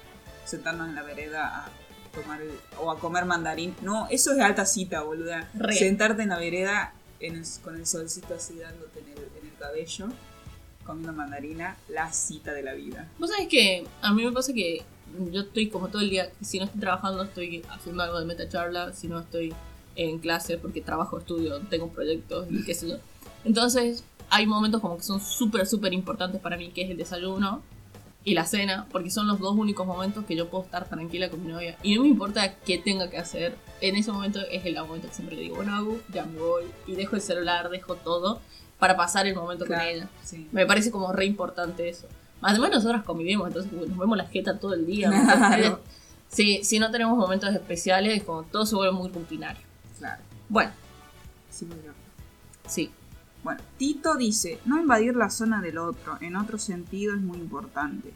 [0.44, 1.68] sentarnos en la vereda a
[2.14, 2.50] tomar el-
[2.80, 3.74] o a comer mandarín?
[3.82, 5.48] No, eso es alta cita, boluda.
[5.54, 5.74] Re.
[5.74, 6.94] Sentarte en la vereda
[7.62, 10.08] con el solcito así dándote en el, en el cabello,
[10.84, 13.08] comiendo mandarina, la cita de la vida.
[13.18, 14.82] Vos sabés que a mí me pasa que
[15.30, 18.48] yo estoy como todo el día, si no estoy trabajando, estoy haciendo algo de meta
[18.48, 19.54] charla, si no estoy
[19.96, 22.96] en clase porque trabajo, estudio, tengo proyectos y qué sé yo.
[23.44, 27.62] Entonces hay momentos como que son súper, súper importantes para mí, que es el desayuno
[28.28, 31.44] y la cena, porque son los dos únicos momentos que yo puedo estar tranquila con
[31.44, 31.76] mi novia.
[31.82, 35.14] Y no me importa qué tenga que hacer, en ese momento es el momento que
[35.14, 38.40] siempre le digo, bueno, hago, ya me voy, y dejo el celular, dejo todo
[38.78, 40.08] para pasar el momento con ella.
[40.22, 40.46] sí.
[40.52, 42.06] Me parece como re importante eso.
[42.42, 45.10] Además nosotras convivimos, entonces nos vemos la jeta todo el día.
[45.10, 45.80] Claro.
[46.30, 49.62] Si, si no tenemos momentos especiales, como todo se vuelve muy rutinario.
[49.98, 50.22] Claro.
[50.50, 50.72] Bueno,
[51.48, 51.80] Sí, bien.
[52.66, 52.90] sí.
[53.42, 58.12] Bueno, Tito dice, no invadir la zona del otro, en otro sentido es muy importante.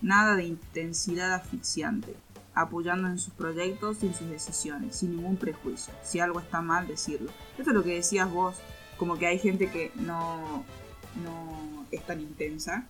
[0.00, 2.16] Nada de intensidad asfixiante,
[2.54, 5.92] apoyando en sus proyectos y en sus decisiones, sin ningún prejuicio.
[6.02, 7.30] Si algo está mal, decirlo.
[7.58, 8.56] Esto es lo que decías vos,
[8.96, 10.64] como que hay gente que no,
[11.22, 12.86] no es tan intensa,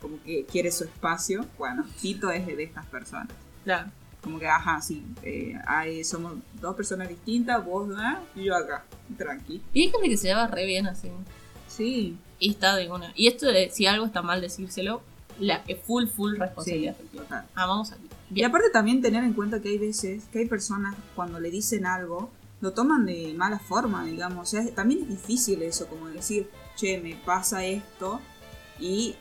[0.00, 1.46] como que quiere su espacio.
[1.58, 3.28] Bueno, Tito es de estas personas.
[3.64, 3.90] Claro.
[4.26, 8.18] Como que, ajá, sí, eh, hay- somos dos personas distintas, vos ¿verdad?
[8.34, 8.84] y yo acá,
[9.16, 9.62] tranqui.
[9.72, 11.08] Y hay gente que se lleva re bien así.
[11.68, 13.12] Sí, Y está de una.
[13.14, 15.00] Y esto de si algo está mal decírselo,
[15.38, 16.94] la es full, full sí, responsabilidad.
[16.94, 17.22] afectiva.
[17.22, 17.46] total.
[17.54, 18.02] Amamos aquí.
[18.34, 21.86] Y aparte también tener en cuenta que hay veces que hay personas cuando le dicen
[21.86, 24.48] algo lo toman de mala forma, digamos.
[24.48, 28.20] O sea, también es difícil eso, como decir, che, me pasa esto
[28.80, 29.14] y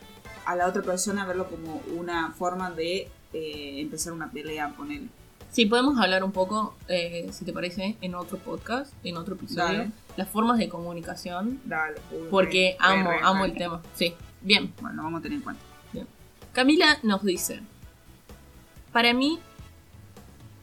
[0.45, 5.09] a la otra persona verlo como una forma de eh, empezar una pelea con él.
[5.51, 9.77] Sí, podemos hablar un poco, eh, si te parece, en otro podcast, en otro episodio,
[9.79, 9.91] Dale.
[10.17, 11.95] las formas de comunicación, Dale.
[12.11, 13.51] uy, porque re, amo, re, amo re.
[13.51, 13.81] el tema.
[13.93, 14.73] Sí, bien.
[14.81, 15.61] Bueno, lo vamos a tener en cuenta.
[16.53, 17.59] Camila nos dice,
[18.93, 19.39] para mí,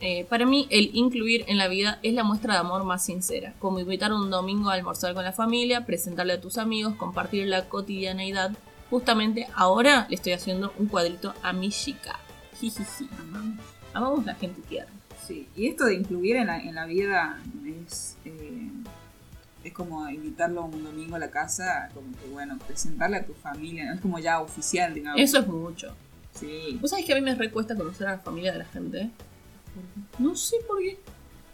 [0.00, 3.52] eh, para mí el incluir en la vida es la muestra de amor más sincera,
[3.58, 7.68] como invitar un domingo a almorzar con la familia, presentarle a tus amigos, compartir la
[7.68, 8.52] cotidianeidad.
[8.88, 12.18] Justamente ahora le estoy haciendo un cuadrito a mi chica.
[12.62, 13.08] Jijiji.
[13.18, 13.64] Amamos.
[13.92, 14.92] Amamos la gente tierna.
[15.26, 17.38] Sí, y esto de incluir en la, en la vida
[17.86, 18.70] es, eh,
[19.64, 23.86] es como invitarlo un domingo a la casa, como que bueno, presentarle a tu familia,
[23.86, 23.94] ¿no?
[23.94, 25.20] es como ya oficial, digamos.
[25.20, 25.94] Eso es mucho.
[26.34, 29.10] Sí, ¿Vos sabés que a mí me recuesta conocer a la familia de la gente?
[30.18, 30.98] No sé por qué.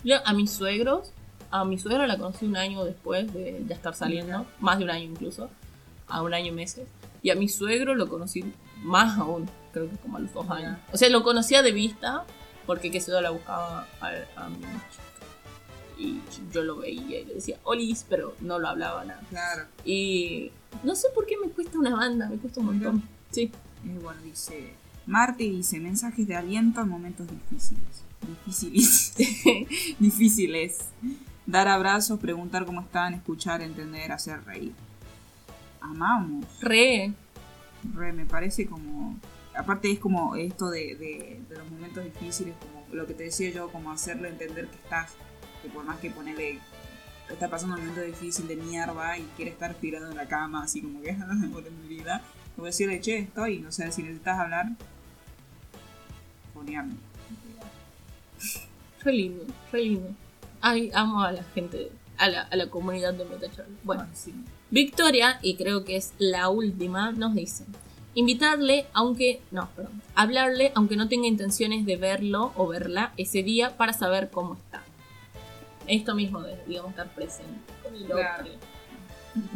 [0.04, 1.12] Yo a mis suegros,
[1.50, 4.90] a mi suegra la conocí un año después de ya estar saliendo, más de un
[4.90, 5.50] año incluso,
[6.06, 6.86] a un año y meses.
[7.22, 8.44] Y a mi suegro lo conocí
[8.82, 10.78] más aún, creo que como a los dos años.
[10.92, 12.24] O sea, lo conocía de vista,
[12.66, 15.08] porque que yo la buscaba a, a mi chica.
[15.98, 16.20] Y
[16.52, 19.20] yo lo veía y le decía, Olis, pero no lo hablaba nada.
[19.30, 19.64] Claro.
[19.84, 20.52] Y
[20.84, 23.02] no sé por qué me cuesta una banda, me cuesta un montón.
[23.30, 23.50] Sí.
[23.84, 24.72] Eh, bueno, dice.
[25.06, 28.04] Marty dice: mensajes de aliento en momentos difíciles.
[28.26, 29.14] Difíciles.
[29.98, 30.78] difíciles.
[31.46, 34.74] Dar abrazos, preguntar cómo están, escuchar, entender, hacer reír.
[35.80, 36.44] Amamos.
[36.60, 37.12] Re.
[37.94, 39.16] Re, me parece como.
[39.58, 43.50] Aparte, es como esto de, de, de los momentos difíciles, como lo que te decía
[43.50, 45.12] yo, como hacerle entender que estás.
[45.62, 46.60] Que por más que ponerle.
[47.28, 50.80] Está pasando un momento difícil de mierda y quiere estar tirado en la cama, así
[50.80, 51.12] como que.
[51.52, 52.22] por mi vida.
[52.54, 53.64] Como decirle, che, estoy.
[53.64, 54.66] O sea, si necesitas hablar.
[56.54, 56.94] Ponearme.
[59.02, 60.14] Re lindo, re lindo.
[60.60, 63.76] Ay, amo a la gente, a la, a la comunidad de Metacharla.
[63.82, 64.34] Bueno, Ay, sí.
[64.70, 67.64] Victoria, y creo que es la última, nos dice:
[68.18, 69.40] invitarle, aunque.
[69.50, 70.02] No, perdón.
[70.14, 74.82] Hablarle, aunque no tenga intenciones de verlo o verla ese día para saber cómo está.
[75.86, 78.44] Esto mismo de, digamos, estar presente con el Claro.
[78.44, 78.58] otro.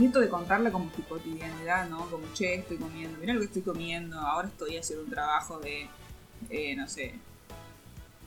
[0.00, 2.06] Esto de contarle como tu cotidianidad, ¿no?
[2.08, 5.88] Como, che, estoy comiendo, mira lo que estoy comiendo, ahora estoy haciendo un trabajo de,
[6.50, 7.14] eh, no sé,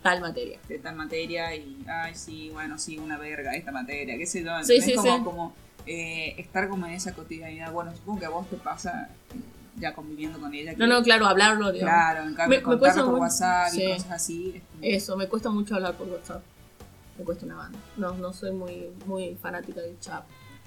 [0.03, 0.59] Tal materia.
[0.67, 4.51] de tal materia y, ay, sí, bueno, sí, una verga esta materia, qué sé yo.
[4.63, 5.23] Sí, sí, como, sí.
[5.23, 5.53] como
[5.88, 7.71] eh, estar como en esa cotidianidad.
[7.71, 9.09] Bueno, supongo que a vos te pasa
[9.78, 10.73] ya conviviendo con ella.
[10.78, 11.93] No, no, claro, hablarlo, digamos.
[11.93, 14.61] Claro, en cambio, Me- contarlo por mucho, WhatsApp y cosas así.
[14.82, 16.41] Eso, me cuesta mucho hablar por WhatsApp.
[17.17, 17.80] Me cuesta una banda.
[17.97, 20.23] No, no soy muy, muy fanática del chat.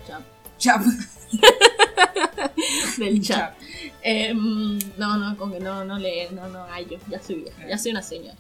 [0.07, 0.23] chat
[0.59, 0.83] Ya,
[2.99, 3.55] del chat.
[4.03, 7.67] Em, no, no, con que no, no leer, no, no, ay, yo ya soy vieja,
[7.67, 8.37] ya soy una señora.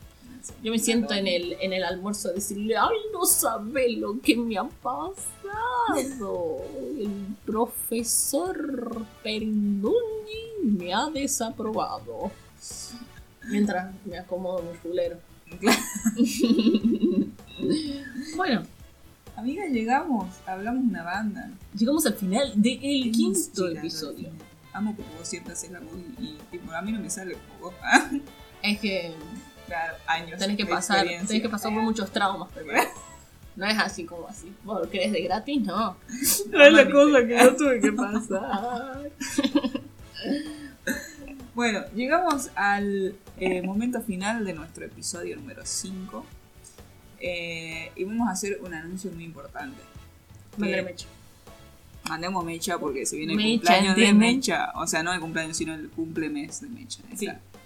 [0.63, 4.37] Yo me siento en el, en el almuerzo a decirle, ay, no sabe lo que
[4.37, 6.63] me ha pasado.
[6.99, 9.95] El profesor Perinduni
[10.63, 12.31] me ha desaprobado.
[13.49, 15.17] Mientras me acomodo mi fulero.
[18.37, 18.63] bueno,
[19.39, 21.49] Amiga, llegamos, hablamos una banda.
[21.73, 24.31] llegamos al final del quinto episodio.
[24.73, 27.35] Amo que vos siempre haces la voz y, y, tipo, a mí no me sale
[27.35, 27.75] como vos.
[28.63, 29.15] Es que
[29.69, 30.39] claro, años.
[30.39, 32.83] tenés que de pasar, tenés que pasar por muchos traumas primero.
[33.57, 34.53] No es así como así.
[34.63, 35.61] ¿Vos crees de gratis?
[35.63, 35.97] No.
[36.51, 39.11] No es la cosa que yo tuve que pasar.
[41.57, 46.25] bueno, llegamos al eh, momento final de nuestro episodio número 5.
[47.21, 49.83] y vamos a hacer un anuncio muy importante.
[50.57, 51.07] Mandar Que- mecha.
[52.09, 54.15] Mandemos Mecha porque se viene el Mecha, cumpleaños de.
[54.15, 54.71] Mecha.
[54.77, 57.03] O sea, no el cumpleaños, sino el cumplemes de Mecha.
[57.17, 57.27] Sí.
[57.27, 57.58] Exacto.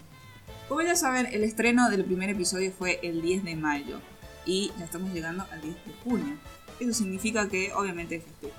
[0.73, 4.01] Como ya saben, el estreno del primer episodio fue el 10 de mayo.
[4.47, 6.35] Y ya estamos llegando al 10 de junio.
[6.81, 8.55] Eso significa que obviamente es festejo.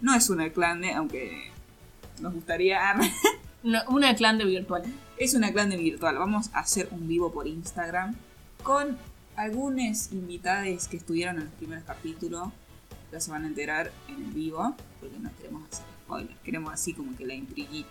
[0.00, 1.50] No es una clande, aunque
[2.20, 2.78] nos gustaría.
[3.64, 4.84] Una, una clan de virtual.
[5.18, 6.18] es una clande virtual.
[6.18, 8.14] Vamos a hacer un vivo por Instagram
[8.62, 8.96] con
[9.34, 12.50] algunos invitados que estuvieron en los primeros capítulos.
[13.10, 16.38] Ya se van a enterar en el vivo, porque no queremos hacer spoilers.
[16.44, 17.90] Queremos así como que la intriguita.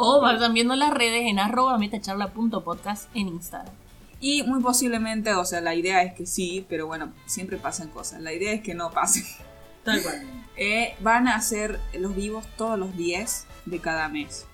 [0.00, 3.74] O vayan viendo las redes en arroba metacharla.podcast en Instagram.
[4.20, 8.20] Y muy posiblemente, o sea, la idea es que sí, pero bueno, siempre pasan cosas.
[8.20, 9.24] La idea es que no pasen.
[9.84, 10.22] Tal cual.
[10.60, 14.44] Eh, van a hacer los vivos todos los 10 de cada mes.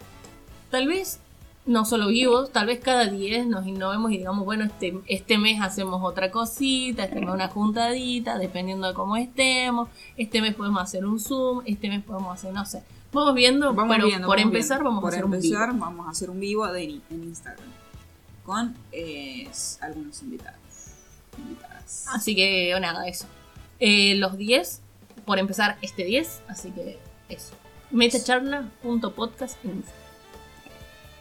[0.71, 1.19] Tal vez
[1.65, 5.63] no solo vivos, tal vez cada 10 nos innovemos y digamos, bueno, este, este mes
[5.63, 9.89] hacemos otra cosita, este mes una juntadita, dependiendo de cómo estemos.
[10.19, 12.83] Este mes podemos hacer un Zoom, este mes podemos hacer, no sé.
[13.15, 14.91] Vamos viendo, Vamos pero viendo, por vamos empezar viendo.
[14.91, 15.81] vamos Por a hacer un empezar, vivo.
[15.85, 17.69] vamos a hacer un vivo de, en Instagram.
[18.45, 19.49] Con eh,
[19.81, 20.59] algunos invitados.
[21.39, 22.07] Invitadas.
[22.13, 23.27] Así que nada, eso.
[23.81, 24.81] Eh, los 10,
[25.25, 27.55] por empezar este 10, así que eso.
[27.91, 30.05] Metacharla.podcast en Instagram.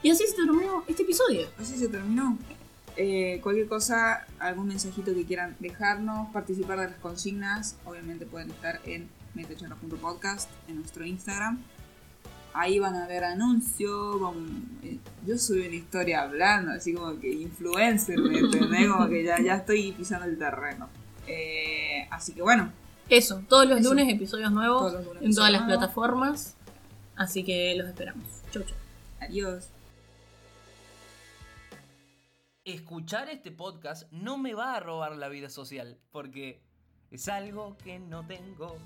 [0.01, 1.47] Y así se terminó este episodio.
[1.59, 2.37] Así se terminó.
[2.97, 8.81] Eh, cualquier cosa, algún mensajito que quieran dejarnos, participar de las consignas, obviamente pueden estar
[8.85, 11.59] en metacharla.podcast, en nuestro Instagram.
[12.53, 14.17] Ahí van a ver anuncios.
[14.83, 18.87] eh, yo subí una historia hablando, así como que influencer, ¿me entendés?
[18.89, 20.87] Como que ya, ya estoy pisando el terreno.
[21.27, 22.71] Eh, así que bueno,
[23.09, 23.89] Eso, todos los Eso.
[23.89, 25.77] lunes episodios nuevos lunes en todas las nuevos.
[25.79, 26.55] plataformas.
[27.15, 28.25] Así que los esperamos.
[28.51, 28.75] Chau, chau.
[29.21, 29.69] adiós.
[32.65, 36.61] escuchar este podcast no me va a robar la vida social, porque
[37.11, 38.77] es algo que no tengo.